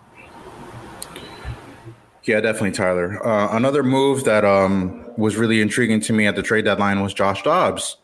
[2.24, 3.27] Yeah, definitely, Tyler.
[3.27, 7.12] Uh, another move that um, was really intriguing to me at the trade deadline was
[7.12, 7.98] Josh Dobbs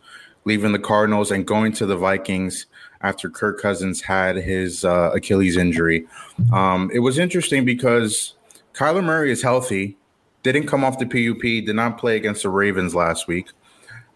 [0.45, 2.67] leaving the Cardinals and going to the Vikings
[3.03, 6.07] after Kirk Cousins had his uh, Achilles injury.
[6.53, 8.35] Um, it was interesting because
[8.81, 9.99] Kyler Murray is healthy,
[10.43, 13.51] didn't come off the PUP, did not play against the Ravens last week.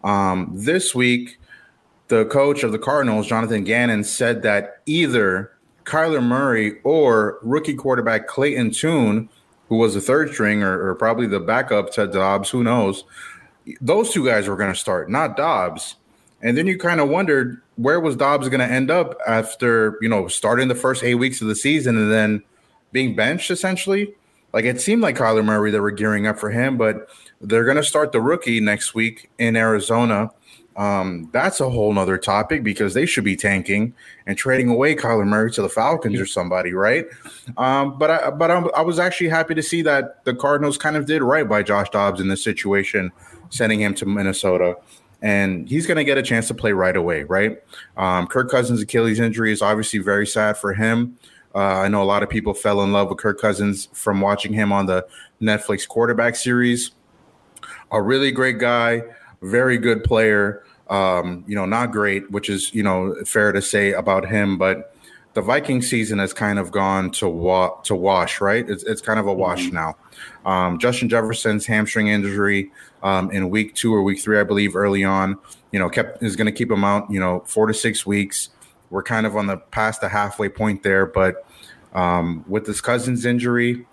[0.03, 1.37] Um, this week,
[2.07, 5.51] the coach of the Cardinals, Jonathan Gannon, said that either
[5.83, 9.29] Kyler Murray or rookie quarterback Clayton Tune,
[9.69, 13.03] who was the third string or, or probably the backup to Dobbs, who knows,
[13.81, 15.95] those two guys were going to start, not Dobbs.
[16.41, 20.09] And then you kind of wondered where was Dobbs going to end up after you
[20.09, 22.41] know starting the first eight weeks of the season and then
[22.91, 24.15] being benched essentially.
[24.55, 27.09] Like it seemed like Kyler Murray they were gearing up for him, but
[27.41, 30.31] they're going to start the rookie next week in Arizona.
[30.77, 33.93] Um, that's a whole nother topic because they should be tanking
[34.25, 37.05] and trading away Kyler Murray to the Falcons or somebody, right?
[37.57, 40.95] Um, but I, but I'm, I was actually happy to see that the Cardinals kind
[40.95, 43.11] of did right by Josh Dobbs in this situation,
[43.49, 44.77] sending him to Minnesota.
[45.21, 47.57] and he's going to get a chance to play right away, right?
[47.97, 51.17] Um, Kirk Cousins' Achilles injury is obviously very sad for him.
[51.55, 54.51] Uh, I know a lot of people fell in love with Kirk Cousins from watching
[54.51, 55.07] him on the
[55.41, 56.91] Netflix quarterback series.
[57.91, 59.03] A really great guy,
[59.41, 60.63] very good player.
[60.89, 64.95] Um, you know, not great, which is you know fair to say about him, but
[65.35, 68.69] the Viking season has kind of gone to wa- to wash, right?
[68.69, 69.75] It's, it's kind of a wash mm-hmm.
[69.75, 69.97] now.
[70.45, 72.71] Um, Justin Jefferson's hamstring injury
[73.03, 75.37] um, in week two or week three, I believe, early on,
[75.71, 78.49] you know, kept is going to keep him out, you know, four to six weeks.
[78.89, 81.45] We're kind of on the past the halfway point there, but
[81.93, 83.85] um, with this Cousins injury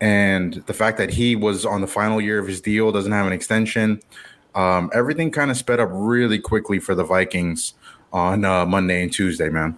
[0.00, 3.26] and the fact that he was on the final year of his deal, doesn't have
[3.26, 4.00] an extension,
[4.54, 7.74] um, everything kind of sped up really quickly for the Vikings
[8.12, 9.76] on uh, Monday and Tuesday, man.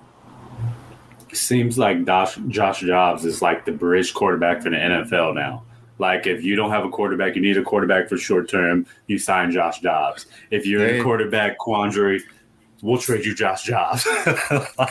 [1.33, 5.65] Seems like Josh, Josh Dobbs is like the bridge quarterback for the NFL now.
[5.99, 9.19] Like if you don't have a quarterback, you need a quarterback for short term, you
[9.19, 10.27] sign Josh Dobbs.
[10.51, 10.97] If you're hey.
[10.97, 12.23] in a quarterback quandary,
[12.83, 14.07] we'll trade you Josh Jobs.
[14.27, 14.91] like,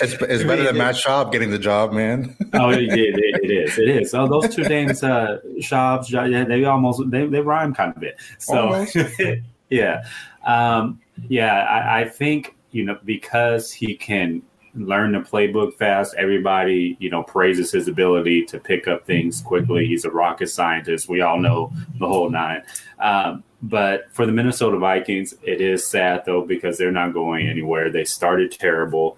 [0.00, 2.34] it's, it's better than Matt Schaub getting the job, man.
[2.54, 3.78] oh, it, it, it is.
[3.78, 4.10] It is.
[4.10, 8.16] So those two names, uh, Schaub's, yeah, they almost they, they rhyme kind of bit.
[8.38, 8.86] So
[9.68, 10.04] yeah,
[10.44, 11.64] um, yeah.
[11.64, 14.42] I, I think you know because he can
[14.74, 16.14] learn the playbook fast.
[16.16, 19.86] Everybody, you know, praises his ability to pick up things quickly.
[19.86, 21.08] He's a rocket scientist.
[21.08, 22.62] We all know the whole nine.
[22.98, 27.90] Um, but for the Minnesota Vikings, it is sad though because they're not going anywhere.
[27.90, 29.16] They started terrible.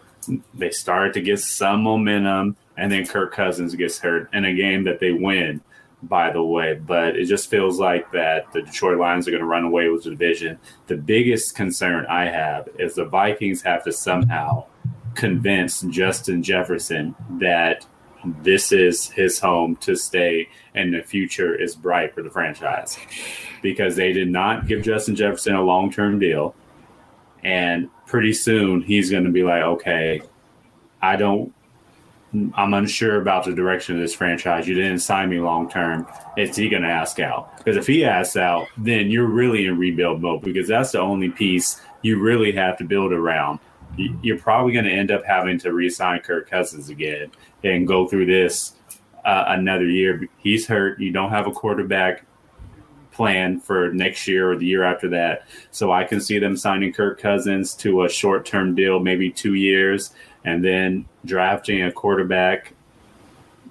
[0.55, 4.85] They started to get some momentum, and then Kirk Cousins gets hurt in a game
[4.85, 5.61] that they win.
[6.03, 9.47] By the way, but it just feels like that the Detroit Lions are going to
[9.47, 10.59] run away with the division.
[10.89, 14.67] The biggest concern I have is the Vikings have to somehow
[15.17, 17.87] convince Justin Jefferson that
[18.43, 22.99] this is his home to stay and the future is bright for the franchise
[23.63, 26.55] because they did not give Justin Jefferson a long term deal.
[27.45, 30.23] And pretty soon he's going to be like, okay,
[31.01, 31.55] I don't,
[32.55, 34.67] I'm unsure about the direction of this franchise.
[34.67, 36.07] You didn't sign me long term.
[36.37, 37.57] Is he going to ask out?
[37.59, 41.31] Because if he asks out, then you're really in rebuild mode because that's the only
[41.31, 43.61] piece you really have to build around
[43.97, 47.31] you're probably going to end up having to re-sign Kirk Cousins again
[47.65, 48.75] and go through this
[49.25, 50.29] uh, another year.
[50.39, 51.01] He's hurt.
[51.01, 52.25] You don't have a quarterback
[53.13, 55.47] plan for next year or the year after that.
[55.71, 60.13] So I can see them signing Kirk Cousins to a short-term deal, maybe two years,
[60.45, 62.75] and then drafting a quarterback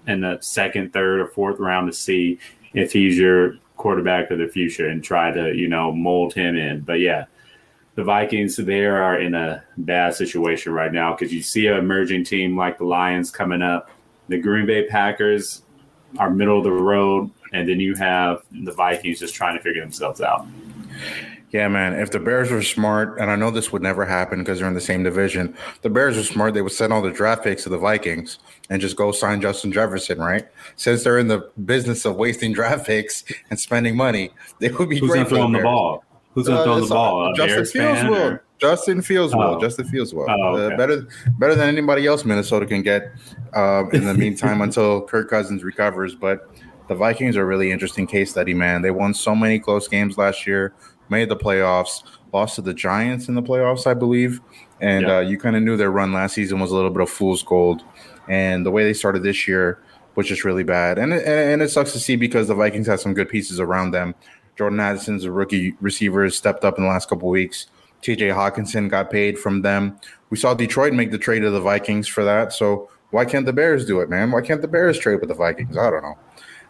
[0.07, 2.39] in the second, third, or fourth round to see
[2.73, 6.81] if he's your quarterback of the future and try to, you know, mold him in.
[6.81, 7.25] But yeah,
[7.95, 12.25] the Vikings they are in a bad situation right now because you see an emerging
[12.25, 13.89] team like the Lions coming up.
[14.27, 15.63] The Green Bay Packers
[16.17, 19.81] are middle of the road, and then you have the Vikings just trying to figure
[19.81, 20.45] themselves out.
[21.51, 21.93] Yeah, man.
[21.93, 24.73] If the Bears were smart, and I know this would never happen because they're in
[24.73, 26.53] the same division, the Bears are smart.
[26.53, 29.71] They would send all the draft picks to the Vikings and just go sign Justin
[29.71, 30.45] Jefferson, right?
[30.75, 34.99] Since they're in the business of wasting draft picks and spending money, they would be
[34.99, 36.03] Who's great for the, the ball.
[36.35, 37.33] Who's gonna uh, throw the ball?
[37.33, 38.15] Justin Fields will.
[38.15, 38.43] Or?
[38.57, 39.41] Justin Fields will.
[39.41, 39.59] Oh.
[39.59, 40.27] Justin Fields will.
[40.29, 41.07] Oh, uh, better,
[41.39, 43.13] better than anybody else Minnesota can get.
[43.53, 46.49] Uh, in the meantime, until Kirk Cousins recovers, but
[46.89, 48.53] the Vikings are a really interesting case study.
[48.53, 50.73] Man, they won so many close games last year,
[51.09, 54.41] made the playoffs, lost to the Giants in the playoffs, I believe,
[54.81, 55.17] and yeah.
[55.17, 57.43] uh, you kind of knew their run last season was a little bit of fool's
[57.43, 57.81] gold,
[58.27, 59.81] and the way they started this year
[60.15, 60.97] was just really bad.
[60.97, 64.15] And and it sucks to see because the Vikings have some good pieces around them.
[64.57, 67.67] Jordan Addison's a rookie receiver, has stepped up in the last couple weeks.
[68.01, 69.99] TJ Hockenson got paid from them.
[70.29, 72.53] We saw Detroit make the trade of the Vikings for that.
[72.53, 74.31] So why can't the Bears do it, man?
[74.31, 75.77] Why can't the Bears trade with the Vikings?
[75.77, 76.17] I don't know.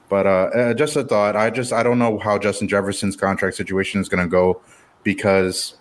[0.08, 1.36] But uh, uh just a thought.
[1.36, 4.62] I just I don't know how Justin Jefferson's contract situation is going to go
[5.04, 5.76] because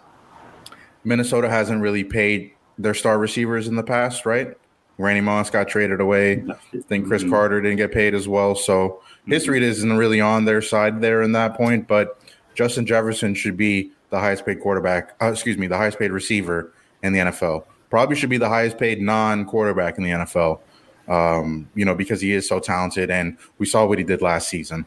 [1.05, 4.57] Minnesota hasn't really paid their star receivers in the past, right?
[4.99, 6.45] Randy Moss got traded away.
[6.49, 7.33] I think Cris mm-hmm.
[7.33, 8.55] Carter didn't get paid as well.
[8.55, 12.21] So history isn't really on their side there in that point, but
[12.55, 16.73] Justin Jefferson should be the highest paid quarterback, uh, excuse me, the highest paid receiver
[17.03, 17.65] in the NFL.
[17.91, 20.61] Probably should be the highest paid non quarterback in the NFL,
[21.09, 23.11] um, you know, because he is so talented.
[23.11, 24.87] And we saw what he did last season.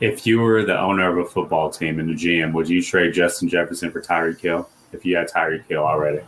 [0.00, 3.14] If you were the owner of a football team and the GM, would you trade
[3.14, 6.20] Justin Jefferson for Tyreek Hill if you had Tyreek Hill already?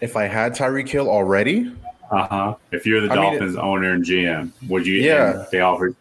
[0.00, 1.74] If I had Tyreek Hill already,
[2.10, 2.54] uh huh.
[2.70, 4.94] If you're the I Dolphins mean, owner and GM, would you?
[4.94, 5.44] Yeah.
[5.50, 5.96] They offered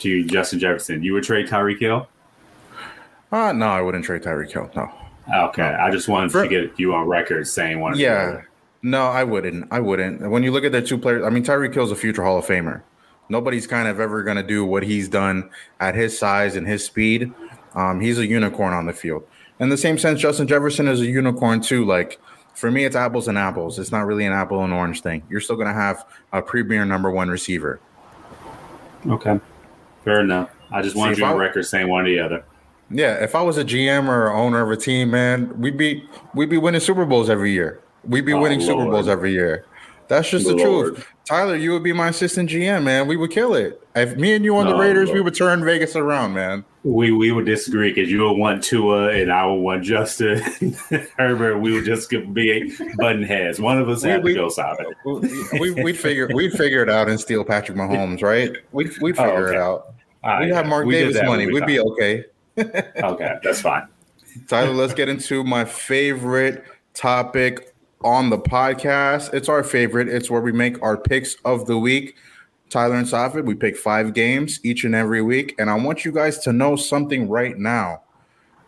[0.00, 2.08] to you Justin Jefferson, you would trade Tyreek Hill?
[3.30, 4.70] Uh, no, I wouldn't trade Tyreek Hill.
[4.74, 4.90] No.
[5.48, 5.78] Okay, no.
[5.78, 7.98] I just wanted For, to get you on record saying one.
[7.98, 8.42] Yeah,
[8.82, 9.68] no, I wouldn't.
[9.70, 10.30] I wouldn't.
[10.30, 12.46] When you look at the two players, I mean, Tyreek Hill's a future Hall of
[12.46, 12.82] Famer.
[13.28, 16.84] Nobody's kind of ever going to do what he's done at his size and his
[16.84, 17.32] speed.
[17.74, 19.26] Um, he's a unicorn on the field.
[19.60, 21.84] In the same sense, Justin Jefferson is a unicorn too.
[21.84, 22.18] Like
[22.58, 23.78] for me, it's apples and apples.
[23.78, 25.22] It's not really an apple and orange thing.
[25.30, 27.78] You're still going to have a premier number one receiver.
[29.06, 29.38] Okay,
[30.04, 30.50] fair enough.
[30.72, 32.44] I just wanted See, you on record saying one or the other.
[32.90, 36.50] Yeah, if I was a GM or owner of a team, man, we'd be we'd
[36.50, 37.80] be winning Super Bowls every year.
[38.02, 38.70] We'd be oh, winning Lord.
[38.70, 39.64] Super Bowls every year.
[40.08, 41.06] That's just the, the truth.
[41.26, 43.06] Tyler, you would be my assistant GM, man.
[43.06, 43.82] We would kill it.
[43.94, 45.16] If me and you on the Raiders, Lord.
[45.16, 46.64] we would turn Vegas around, man.
[46.84, 50.40] We we would disagree because you would want Tua and I would want Justin
[51.18, 51.58] Herbert.
[51.58, 53.60] We would just be button heads.
[53.60, 54.86] One of us had we, to go solid.
[55.04, 58.56] We, would figure we'd figure it out and steal Patrick Mahomes, right?
[58.72, 59.56] We'd we'd oh, figure oh, okay.
[59.56, 59.94] it out.
[60.24, 61.46] Right, we'd have Mark we Davis money.
[61.46, 62.24] We'd be okay.
[62.58, 63.86] okay, that's fine.
[64.46, 67.67] Tyler, let's get into my favorite topic
[68.02, 69.32] on the podcast.
[69.34, 70.08] It's our favorite.
[70.08, 72.16] It's where we make our picks of the week.
[72.70, 75.54] Tyler and Safid, we pick five games each and every week.
[75.58, 78.02] And I want you guys to know something right now.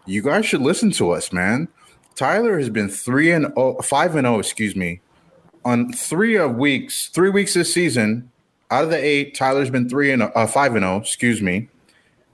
[0.07, 1.69] You guys should listen to us, man.
[2.15, 5.01] Tyler has been three and oh, five and oh, excuse me,
[5.65, 8.31] on three of weeks, three weeks this season.
[8.71, 11.69] Out of the eight, Tyler's been three and uh, five and oh, excuse me,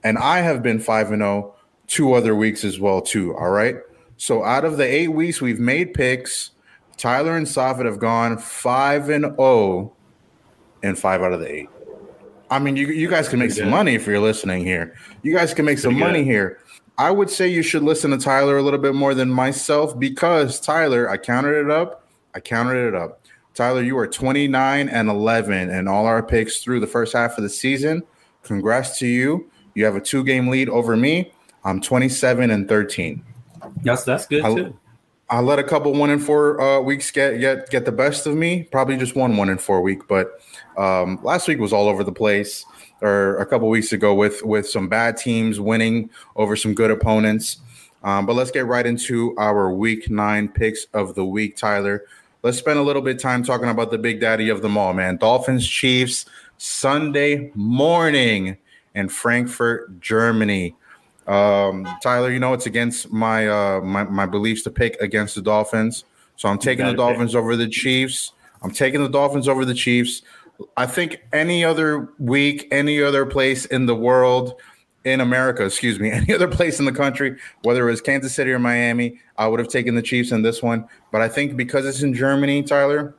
[0.03, 1.53] and I have been five and oh
[1.87, 3.35] two other weeks as well too.
[3.35, 3.77] All right.
[4.17, 6.51] So out of the eight weeks we've made picks,
[6.97, 9.93] Tyler and Safid have gone five and zero,
[10.83, 11.69] and five out of the eight.
[12.49, 14.95] I mean, you you guys can make some money if you're listening here.
[15.21, 16.59] You guys can make some money here.
[16.97, 20.59] I would say you should listen to Tyler a little bit more than myself because
[20.59, 22.07] Tyler, I counted it up.
[22.33, 23.21] I counted it up.
[23.53, 27.43] Tyler, you are 29 and 11 and all our picks through the first half of
[27.43, 28.03] the season.
[28.43, 29.49] Congrats to you.
[29.75, 31.31] You have a two game lead over me.
[31.63, 33.23] I'm 27 and 13.
[33.83, 34.79] Yes, that's good I, too.
[35.29, 38.35] I let a couple one in four uh, weeks get get get the best of
[38.35, 38.63] me.
[38.63, 40.41] Probably just one one in four week, but
[40.77, 42.65] um, last week was all over the place.
[42.99, 47.57] Or a couple weeks ago with with some bad teams winning over some good opponents.
[48.03, 52.05] Um, but let's get right into our week nine picks of the week, Tyler.
[52.41, 55.17] Let's spend a little bit time talking about the big daddy of them all, man.
[55.17, 56.25] Dolphins Chiefs
[56.57, 58.57] Sunday morning
[58.95, 60.75] in Frankfurt, Germany.
[61.27, 65.41] Um, Tyler, you know it's against my uh my, my beliefs to pick against the
[65.41, 66.05] Dolphins.
[66.37, 67.39] So I'm taking the Dolphins pick.
[67.39, 68.31] over the Chiefs.
[68.61, 70.21] I'm taking the Dolphins over the Chiefs.
[70.75, 74.59] I think any other week, any other place in the world,
[75.03, 78.51] in America, excuse me, any other place in the country, whether it was Kansas City
[78.51, 80.87] or Miami, I would have taken the Chiefs in this one.
[81.11, 83.15] But I think because it's in Germany, Tyler,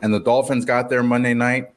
[0.00, 1.72] and the Dolphins got there Monday night,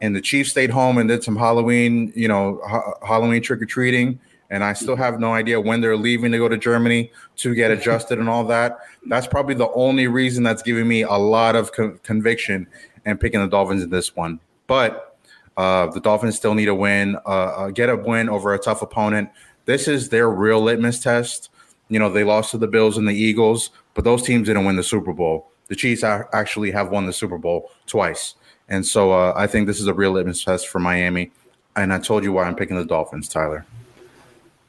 [0.00, 3.66] and the Chiefs stayed home and did some Halloween, you know, ha- Halloween trick or
[3.66, 4.18] treating
[4.50, 7.70] and I still have no idea when they're leaving to go to Germany to get
[7.70, 8.78] adjusted and all that.
[9.06, 12.66] That's probably the only reason that's giving me a lot of co- conviction
[13.04, 14.40] and picking the Dolphins in this one.
[14.66, 15.16] But
[15.56, 18.82] uh, the Dolphins still need a win, uh, uh, get a win over a tough
[18.82, 19.30] opponent.
[19.66, 21.50] This is their real litmus test.
[21.88, 24.76] You know, they lost to the Bills and the Eagles, but those teams didn't win
[24.76, 25.50] the Super Bowl.
[25.68, 28.34] The Chiefs actually have won the Super Bowl twice.
[28.68, 31.30] And so uh, I think this is a real litmus test for Miami.
[31.76, 33.64] And I told you why I'm picking the Dolphins, Tyler.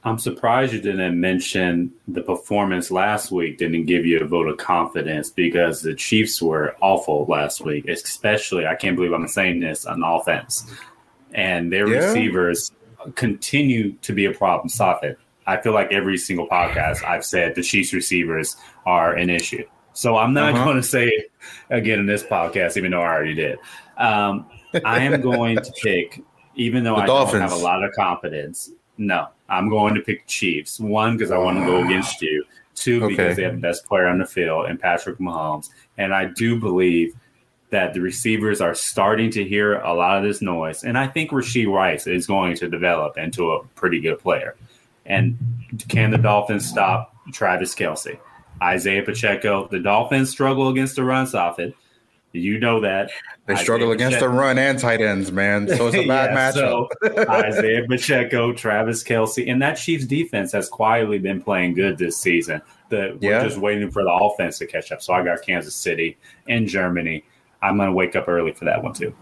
[0.04, 4.58] I'm surprised you didn't mention the performance last week didn't give you a vote of
[4.58, 9.86] confidence because the Chiefs were awful last week, especially, I can't believe I'm saying this,
[9.86, 10.66] on offense.
[11.34, 12.06] And their yeah.
[12.08, 12.72] receivers
[13.16, 14.70] continue to be a problem.
[14.70, 15.20] Stop it.
[15.46, 19.66] I feel like every single podcast I've said the Chiefs receivers are an issue.
[19.94, 20.64] So I'm not uh-huh.
[20.64, 21.32] going to say it
[21.70, 23.60] again in this podcast, even though I already did.
[23.98, 24.48] Um,
[24.84, 26.24] I am going to pick,
[26.56, 27.34] even though the I Dolphins.
[27.34, 30.80] don't have a lot of confidence, no, I'm going to pick Chiefs.
[30.80, 32.44] One, because I want to go against you.
[32.74, 33.14] Two, okay.
[33.14, 35.70] because they have the best player on the field and Patrick Mahomes.
[35.98, 37.14] And I do believe
[37.70, 40.84] that the receivers are starting to hear a lot of this noise.
[40.84, 44.56] And I think Rashee Rice is going to develop into a pretty good player.
[45.06, 45.38] And
[45.90, 48.20] can the Dolphins stop Travis Kelce?
[48.62, 51.74] Isaiah Pacheco, the Dolphins struggle against the run, Safid.
[52.34, 53.12] You know that
[53.46, 54.32] they Isaiah struggle against Pacheco.
[54.32, 55.68] the run and tight ends, man.
[55.68, 56.88] So it's a bad yeah, matchup.
[57.04, 62.18] so Isaiah Pacheco, Travis Kelce, and that Chiefs defense has quietly been playing good this
[62.18, 62.62] season.
[62.90, 63.44] The, we're yeah.
[63.44, 65.02] just waiting for the offense to catch up.
[65.02, 66.18] So I got Kansas City
[66.48, 67.24] and Germany.
[67.62, 69.14] I'm going to wake up early for that one too.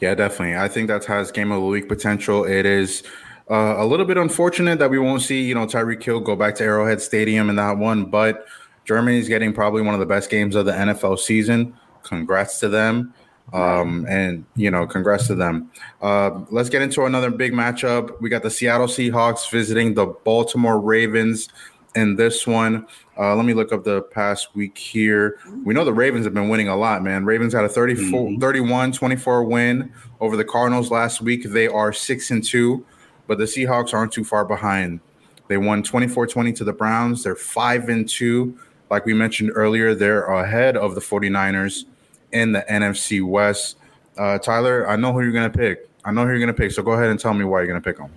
[0.00, 0.56] Yeah, definitely.
[0.56, 2.44] I think that has game of the week potential.
[2.44, 3.02] It is
[3.50, 6.54] uh, a little bit unfortunate that we won't see, you know, Tyreek Hill go back
[6.56, 8.46] to Arrowhead Stadium in that one, but
[8.84, 13.14] Germany's getting probably one of the best games of the NFL season congrats to them.
[13.52, 15.70] Um, and you know, congrats to them.
[16.00, 18.18] Uh, let's get into another big matchup.
[18.20, 21.48] We got the Seattle Seahawks visiting the Baltimore Ravens
[21.94, 22.86] in this one.
[23.18, 25.38] Uh, let me look up the past week here.
[25.64, 27.26] We know the Ravens have been winning a lot, man.
[27.26, 28.40] Ravens had a 34, mm-hmm.
[28.40, 31.44] 31 24 win over the Cardinals last week.
[31.44, 32.84] They are 6 and 2,
[33.26, 35.00] but the Seahawks aren't too far behind.
[35.48, 37.24] They won 24-20 to the Browns.
[37.24, 38.56] They're 5 and 2.
[38.90, 41.84] Like we mentioned earlier, they're ahead of the 49ers
[42.32, 43.76] in the NFC West.
[44.16, 45.88] Uh, Tyler, I know who you're going to pick.
[46.04, 46.72] I know who you're going to pick.
[46.72, 48.10] So go ahead and tell me why you're going to pick them.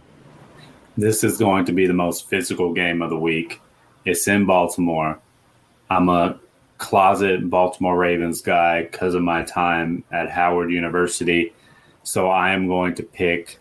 [0.97, 3.61] This is going to be the most physical game of the week.
[4.05, 5.19] It's in Baltimore.
[5.89, 6.39] I'm a
[6.77, 11.53] closet Baltimore Ravens guy because of my time at Howard University.
[12.03, 13.59] So I am going to pick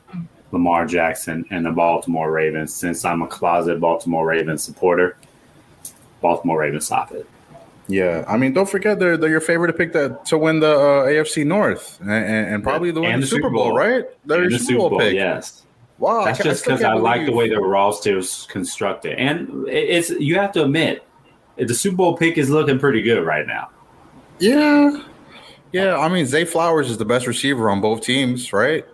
[0.52, 5.16] Lamar Jackson and the Baltimore Ravens since I'm a closet Baltimore Ravens supporter.
[6.20, 7.26] Baltimore Ravens stop it.
[7.86, 10.72] Yeah, I mean, don't forget they're, they're your favorite to pick that to win the
[10.72, 14.04] uh, AFC North and, and, and probably the, win the, Super Bowl, Bowl, right?
[14.24, 15.14] They're your the Super Bowl, Bowl pick.
[15.14, 15.62] Yes.
[15.98, 20.10] Wow, that's just because I, I like the way the roster is constructed, and it's
[20.10, 21.04] you have to admit
[21.56, 23.70] the Super Bowl pick is looking pretty good right now.
[24.40, 25.02] Yeah,
[25.72, 25.96] yeah.
[25.96, 28.84] I mean, Zay Flowers is the best receiver on both teams, right?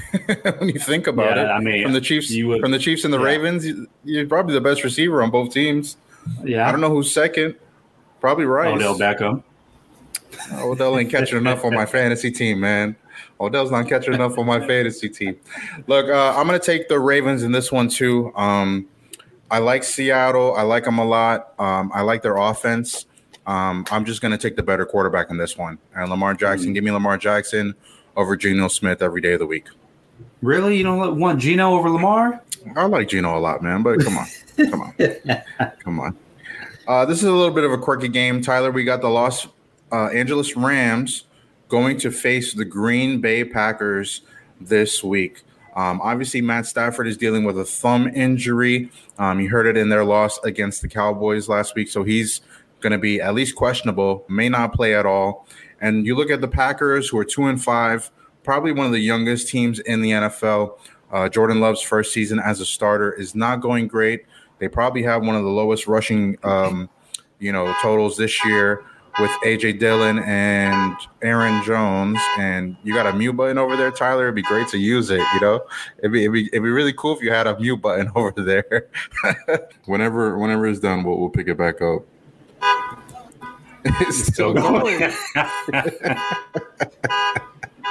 [0.58, 3.04] when you think about yeah, it, I mean, from the Chiefs, would, from the Chiefs
[3.04, 3.24] and the yeah.
[3.24, 3.66] Ravens,
[4.04, 5.98] you're probably the best receiver on both teams.
[6.42, 7.56] Yeah, I don't know who's second.
[8.22, 8.72] Probably right.
[8.72, 9.42] Odell Beckham.
[10.52, 12.94] Odell ain't catching enough on my fantasy team, man.
[13.40, 15.36] Odell's not catching enough on my fantasy team.
[15.88, 18.32] Look, uh, I'm going to take the Ravens in this one too.
[18.36, 18.86] Um,
[19.50, 20.54] I like Seattle.
[20.54, 21.52] I like them a lot.
[21.58, 23.06] Um, I like their offense.
[23.44, 25.78] Um, I'm just going to take the better quarterback in this one.
[25.96, 26.74] And Lamar Jackson, mm-hmm.
[26.74, 27.74] give me Lamar Jackson
[28.16, 29.66] over Geno Smith every day of the week.
[30.42, 30.76] Really?
[30.76, 32.40] You don't want Geno over Lamar?
[32.76, 34.26] I like Geno a lot, man, but come on.
[34.56, 34.94] come on.
[35.80, 36.16] come on.
[36.86, 38.42] Uh, this is a little bit of a quirky game.
[38.42, 39.46] Tyler, we got the Los
[39.92, 41.24] uh, Angeles Rams
[41.68, 44.22] going to face the Green Bay Packers
[44.60, 45.42] this week.
[45.76, 48.90] Um, obviously, Matt Stafford is dealing with a thumb injury.
[49.18, 52.40] Um, you heard it in their loss against the Cowboys last week, so he's
[52.80, 55.46] going to be at least questionable, may not play at all.
[55.80, 58.10] And you look at the Packers, who are two and five,
[58.42, 60.78] probably one of the youngest teams in the NFL.
[61.12, 64.24] Uh, Jordan Love's first season as a starter is not going great.
[64.62, 66.88] They probably have one of the lowest rushing, um,
[67.40, 68.84] you know, totals this year
[69.18, 74.26] with AJ Dillon and Aaron Jones, and you got a mute button over there, Tyler.
[74.26, 75.20] It'd be great to use it.
[75.34, 75.64] You know,
[75.98, 78.40] it'd be it'd be, it'd be really cool if you had a mute button over
[78.40, 78.86] there.
[79.86, 82.02] whenever whenever it's done, we'll we'll pick it back up.
[83.84, 85.10] it's still going.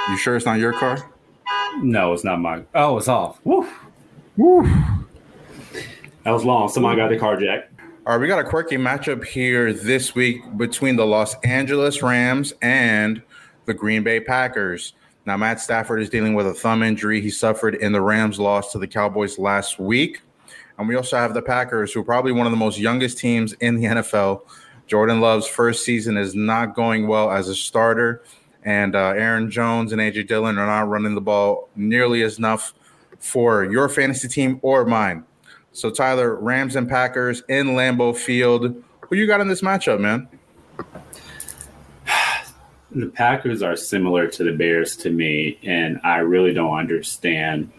[0.08, 1.06] you sure it's not your car?
[1.82, 2.66] No, it's not mine.
[2.74, 3.40] Oh, it's off.
[3.44, 3.68] Woo.
[4.38, 4.64] Woo.
[6.24, 6.68] That was long.
[6.68, 7.70] Somebody got the car jack.
[8.06, 12.52] All right, we got a quirky matchup here this week between the Los Angeles Rams
[12.62, 13.22] and
[13.66, 14.94] the Green Bay Packers.
[15.24, 18.72] Now, Matt Stafford is dealing with a thumb injury he suffered in the Rams' loss
[18.72, 20.20] to the Cowboys last week.
[20.78, 23.52] And we also have the Packers, who are probably one of the most youngest teams
[23.54, 24.42] in the NFL.
[24.88, 28.24] Jordan Love's first season is not going well as a starter.
[28.64, 32.74] And uh, Aaron Jones and AJ Dillon are not running the ball nearly as enough
[33.18, 35.24] for your fantasy team or mine.
[35.72, 38.82] So Tyler, Rams and Packers in Lambeau Field.
[39.08, 40.28] Who you got in this matchup, man?
[42.94, 47.72] The Packers are similar to the Bears to me, and I really don't understand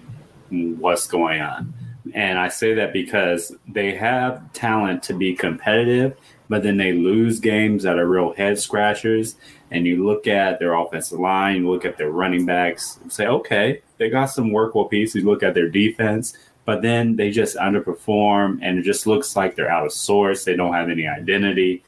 [0.49, 1.71] what's going on.
[2.15, 6.17] And I say that because they have talent to be competitive,
[6.49, 9.35] but then they lose games that are real head scratchers.
[9.71, 13.81] And you look at their offensive line, you look at their running backs, say, okay,
[13.97, 15.21] they got some workable pieces.
[15.21, 16.35] You look at their defense,
[16.65, 20.45] but then they just underperform and it just looks like they're out of sorts.
[20.45, 21.83] They don't have any identity.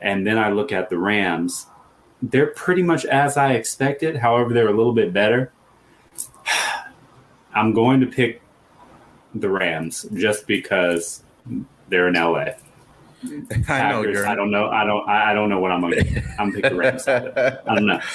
[0.00, 1.66] And then I look at the Rams.
[2.22, 4.16] They're pretty much as I expected.
[4.16, 5.52] However, they're a little bit better.
[7.54, 8.40] I'm going to pick
[9.34, 11.22] the Rams just because
[11.88, 12.50] they're in LA.
[13.48, 14.02] Packers, I know.
[14.02, 14.26] you're.
[14.26, 14.68] I don't know.
[14.68, 15.08] I don't.
[15.08, 16.22] I don't know what I'm going to.
[16.38, 17.08] I'm picking the Rams.
[17.08, 18.00] I don't know.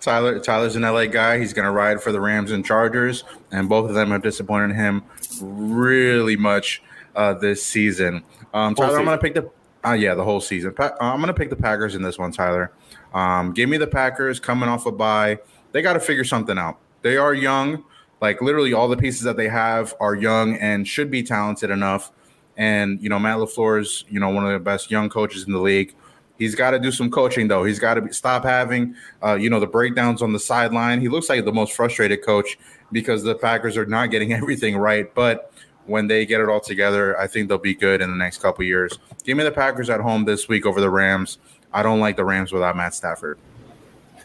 [0.00, 1.38] Tyler Tyler's an LA guy.
[1.38, 4.74] He's going to ride for the Rams and Chargers, and both of them have disappointed
[4.74, 5.02] him
[5.40, 6.82] really much
[7.16, 8.22] uh, this season.
[8.54, 9.00] Um, Tyler, season.
[9.00, 9.50] I'm going to pick the
[9.88, 10.72] uh, yeah the whole season.
[10.72, 12.32] Pa- uh, I'm going to pick the Packers in this one.
[12.32, 12.72] Tyler,
[13.14, 15.38] um, give me the Packers coming off a bye.
[15.72, 16.78] They got to figure something out.
[17.02, 17.84] They are young.
[18.20, 22.10] Like literally, all the pieces that they have are young and should be talented enough.
[22.56, 25.52] And you know, Matt LaFleur is you know one of the best young coaches in
[25.52, 25.94] the league.
[26.38, 27.64] He's got to do some coaching though.
[27.64, 31.00] He's got to stop having, uh, you know, the breakdowns on the sideline.
[31.00, 32.58] He looks like the most frustrated coach
[32.92, 35.12] because the Packers are not getting everything right.
[35.14, 35.52] But
[35.86, 38.64] when they get it all together, I think they'll be good in the next couple
[38.64, 38.98] years.
[39.24, 41.38] Give me the Packers at home this week over the Rams.
[41.72, 43.38] I don't like the Rams without Matt Stafford.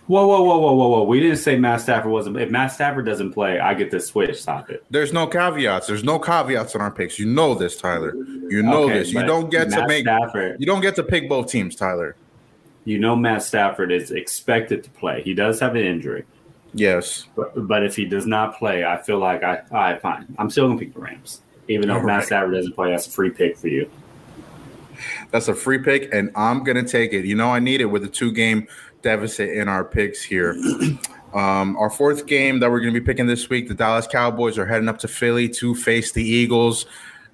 [0.08, 1.04] Whoa, whoa, whoa, whoa, whoa, whoa!
[1.04, 2.38] We didn't say Matt Stafford wasn't.
[2.38, 4.42] If Matt Stafford doesn't play, I get this switch.
[4.42, 4.84] Stop it.
[4.90, 5.88] There's no caveats.
[5.88, 7.18] There's no caveats on our picks.
[7.18, 8.14] You know this, Tyler.
[8.14, 9.14] You know okay, this.
[9.14, 10.04] You don't get Matt to make.
[10.04, 12.18] Stafford, you don't get to pick both teams, Tyler.
[12.84, 15.22] You know Matt Stafford is expected to play.
[15.24, 16.26] He does have an injury.
[16.74, 19.60] Yes, but, but if he does not play, I feel like I.
[19.60, 20.36] All right, fine.
[20.38, 21.42] I'm still gonna pick the Rams.
[21.70, 22.26] Even though All Matt right.
[22.26, 23.90] Stafford doesn't play, that's a free pick for you.
[25.32, 27.24] That's a free pick, and I'm gonna take it.
[27.26, 28.68] You know, I need it with a two game
[29.04, 30.56] deficit in our picks here.
[31.34, 34.60] Um, our fourth game that we're going to be picking this week, the Dallas Cowboys
[34.60, 36.86] are heading up to Philly to face the Eagles.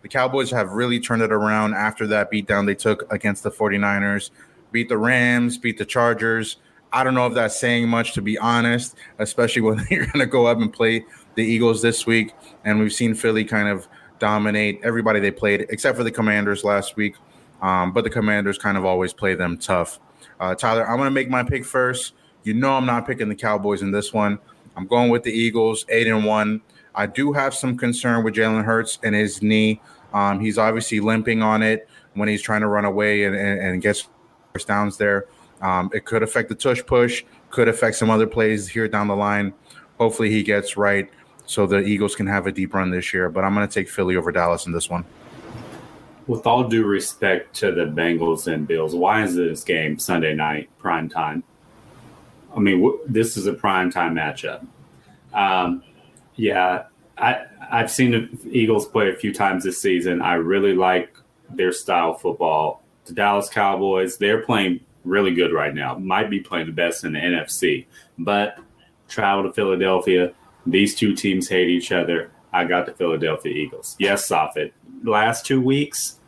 [0.04, 4.32] The Cowboys have really turned it around after that beatdown they took against the 49ers.
[4.72, 6.58] Beat the Rams, beat the Chargers.
[6.94, 10.26] I don't know if that's saying much, to be honest, especially when you're going to
[10.26, 11.04] go up and play
[11.36, 12.32] the Eagles this week.
[12.64, 13.88] And we've seen Philly kind of
[14.20, 17.16] dominate everybody they played, except for the Commanders last week.
[17.62, 20.00] Um, but the Commanders kind of always play them tough.
[20.40, 22.14] Uh, Tyler, I'm going to make my pick first.
[22.44, 24.40] You know, I'm not picking the Cowboys in this one.
[24.76, 26.62] I'm going with the Eagles, eight and one.
[26.96, 29.82] I do have some concern with Jalen Hurts and his knee.
[30.14, 33.82] Um, he's obviously limping on it when he's trying to run away and, and, and
[33.82, 34.08] gets
[34.54, 35.26] first downs there.
[35.62, 39.16] Um, it could affect the tush push, could affect some other plays here down the
[39.16, 39.54] line.
[40.00, 41.10] Hopefully, he gets right
[41.46, 43.30] so the Eagles can have a deep run this year.
[43.30, 45.04] But I'm going to take Philly over Dallas in this one.
[46.30, 50.70] With all due respect to the Bengals and Bills, why is this game Sunday night
[50.78, 51.44] prime time?
[52.56, 54.64] I mean, w- this is a prime time matchup.
[55.34, 55.84] Um,
[56.36, 56.84] yeah,
[57.18, 60.22] I I've seen the Eagles play a few times this season.
[60.22, 61.18] I really like
[61.50, 62.84] their style football.
[63.06, 65.98] The Dallas Cowboys, they're playing really good right now.
[65.98, 67.88] Might be playing the best in the NFC.
[68.20, 68.60] But
[69.08, 70.32] travel to Philadelphia.
[70.68, 72.30] These two teams hate each other.
[72.54, 73.96] I got the Philadelphia Eagles.
[74.00, 74.72] Yes, Safid.
[75.04, 76.19] Last two weeks,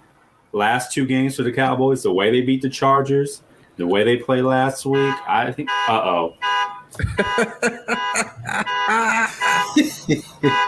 [0.52, 3.44] last two games for the Cowboys, the way they beat the Chargers,
[3.78, 5.70] the way they played last week, I think.
[5.88, 6.36] Uh oh.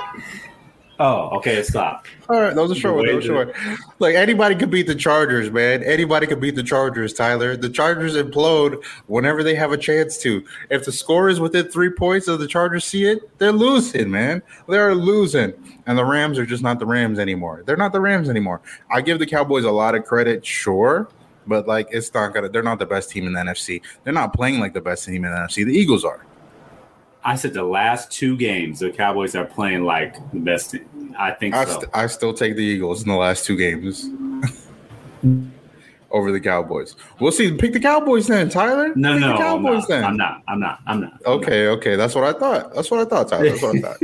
[0.99, 2.05] oh, okay, stop.
[2.29, 3.05] All right, that was a short one.
[3.05, 3.55] That was short.
[3.99, 5.83] Like anybody could beat the Chargers, man.
[5.83, 7.55] Anybody could beat the Chargers, Tyler.
[7.55, 10.43] The Chargers implode whenever they have a chance to.
[10.69, 14.41] If the score is within three points of the Chargers see it, they're losing, man.
[14.67, 15.53] They're losing.
[15.85, 17.63] And the Rams are just not the Rams anymore.
[17.65, 18.61] They're not the Rams anymore.
[18.89, 21.09] I give the Cowboys a lot of credit, sure
[21.47, 22.49] but like it's not gonna.
[22.49, 23.81] They're not the best team in the NFC.
[24.03, 25.65] They're not playing like the best team in the NFC.
[25.65, 26.25] The Eagles are.
[27.25, 30.71] I said the last two games, the Cowboys are playing like the best.
[30.71, 31.15] Team.
[31.17, 31.79] I think I, so.
[31.79, 34.09] st- I still take the Eagles in the last two games
[36.11, 36.95] over the Cowboys.
[37.19, 37.55] We'll see.
[37.55, 38.93] Pick the Cowboys then, Tyler.
[38.95, 40.03] No, Pick no, the Cowboys I'm then.
[40.03, 40.43] I'm not.
[40.47, 40.79] I'm not.
[40.85, 41.13] I'm not.
[41.25, 41.77] I'm okay, not.
[41.77, 41.95] okay.
[41.95, 42.73] That's what I thought.
[42.73, 43.49] That's what I thought, Tyler.
[43.49, 43.97] That's what I thought.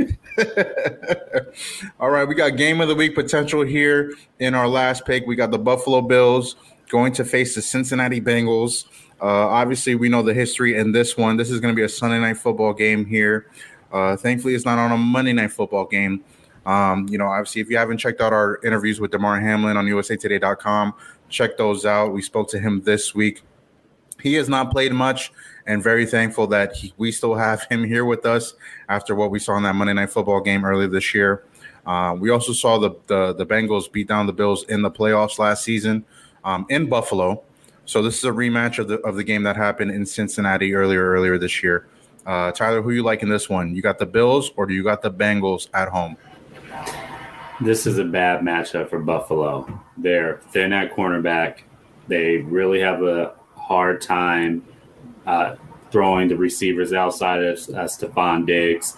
[2.00, 5.26] All right, we got game of the week potential here in our last pick.
[5.26, 6.56] We got the Buffalo Bills
[6.88, 8.84] going to face the Cincinnati Bengals.
[9.20, 11.36] Uh, obviously, we know the history in this one.
[11.36, 13.46] This is going to be a Sunday night football game here.
[13.92, 16.24] Uh, thankfully, it's not on a Monday night football game.
[16.64, 19.86] Um, you know, obviously, if you haven't checked out our interviews with Damar Hamlin on
[19.86, 20.94] USAToday.com,
[21.28, 22.12] check those out.
[22.12, 23.42] We spoke to him this week.
[24.22, 25.32] He has not played much,
[25.66, 28.54] and very thankful that he, we still have him here with us
[28.88, 31.44] after what we saw in that Monday night football game earlier this year.
[31.86, 35.38] Uh, we also saw the, the the Bengals beat down the Bills in the playoffs
[35.38, 36.04] last season
[36.44, 37.42] um, in Buffalo.
[37.90, 41.10] So this is a rematch of the of the game that happened in Cincinnati earlier
[41.10, 41.88] earlier this year.
[42.24, 43.74] Uh, Tyler, who you like in this one?
[43.74, 46.16] You got the Bills or do you got the Bengals at home?
[47.60, 49.82] This is a bad matchup for Buffalo.
[49.96, 51.62] They're thin at cornerback.
[52.06, 54.64] They really have a hard time
[55.26, 55.56] uh,
[55.90, 58.96] throwing the receivers outside of uh, Stefon Diggs.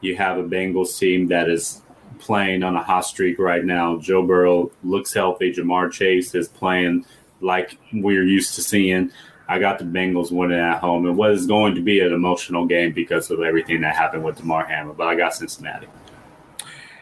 [0.00, 1.80] You have a Bengals team that is
[2.18, 3.98] playing on a hot streak right now.
[3.98, 5.52] Joe Burrow looks healthy.
[5.52, 7.04] Ja'Marr Chase is playing
[7.42, 9.10] like we're used to seeing.
[9.48, 11.06] I got the Bengals winning at home.
[11.06, 14.64] It was going to be an emotional game because of everything that happened with Damar
[14.64, 15.88] Hamlin, but I got Cincinnati.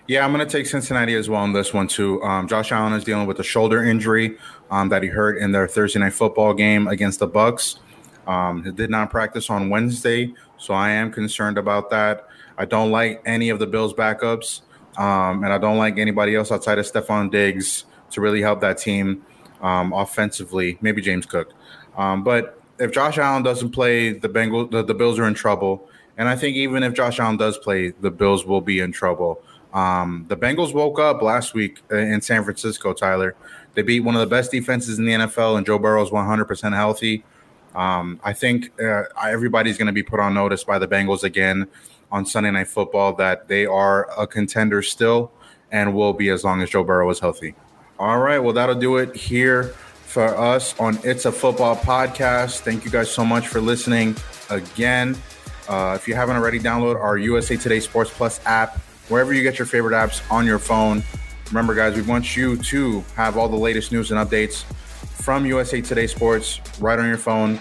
[0.08, 2.20] Yeah, I'm going to take Cincinnati as well in this one too.
[2.22, 4.36] Um, Josh Allen is dealing with a shoulder injury
[4.70, 7.78] um, that he hurt in their Thursday night football game against the Bucs.
[8.26, 12.26] Um, he did not practice on Wednesday, so I am concerned about that.
[12.58, 14.62] I don't like any of the Bills' backups.
[14.98, 18.78] Um, and I don't like anybody else outside of Stefon Diggs to really help that
[18.78, 19.24] team
[19.60, 20.78] um, offensively.
[20.80, 21.52] Maybe James Cook.
[21.96, 25.88] Um, but if Josh Allen doesn't play, the Bengals, the, the, Bills are in trouble.
[26.16, 29.42] And I think even if Josh Allen does play, the Bills will be in trouble.
[29.72, 33.36] Um, the Bengals woke up last week in San Francisco, Tyler.
[33.74, 36.74] They beat one of the best defenses in the NFL, and Joe Burrow is 100%
[36.74, 37.22] healthy.
[37.74, 41.68] Um, I think uh, everybody's going to be put on notice by the Bengals again
[42.10, 45.30] on Sunday Night Football that they are a contender still
[45.70, 47.54] and will be as long as Joe Burrow is healthy.
[48.00, 49.64] All right, well, that'll do it here
[50.04, 52.60] for us on It's a Football podcast.
[52.60, 54.16] Thank you guys so much for listening
[54.48, 55.18] again.
[55.68, 58.78] Uh, if you haven't already, download our USA Today Sports Plus app
[59.10, 61.02] wherever you get your favorite apps on your phone.
[61.48, 64.64] Remember, guys, we want you to have all the latest news and updates
[65.22, 67.60] from USA Today Sports right on your phone.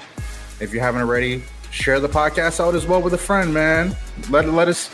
[0.61, 3.93] If you haven't already, share the podcast out as well with a friend, man.
[4.29, 4.89] Let let us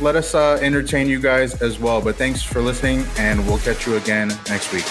[0.00, 2.00] let us uh, entertain you guys as well.
[2.00, 4.84] But thanks for listening, and we'll catch you again next week.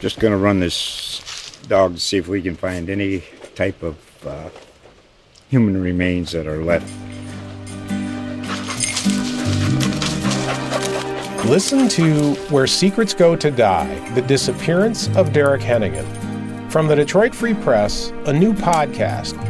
[0.00, 3.22] Just gonna run this dog to see if we can find any
[3.54, 4.48] type of uh,
[5.48, 6.90] human remains that are left.
[11.46, 16.06] Listen to Where Secrets Go to Die The Disappearance of Derek Hennigan.
[16.70, 19.49] From the Detroit Free Press, a new podcast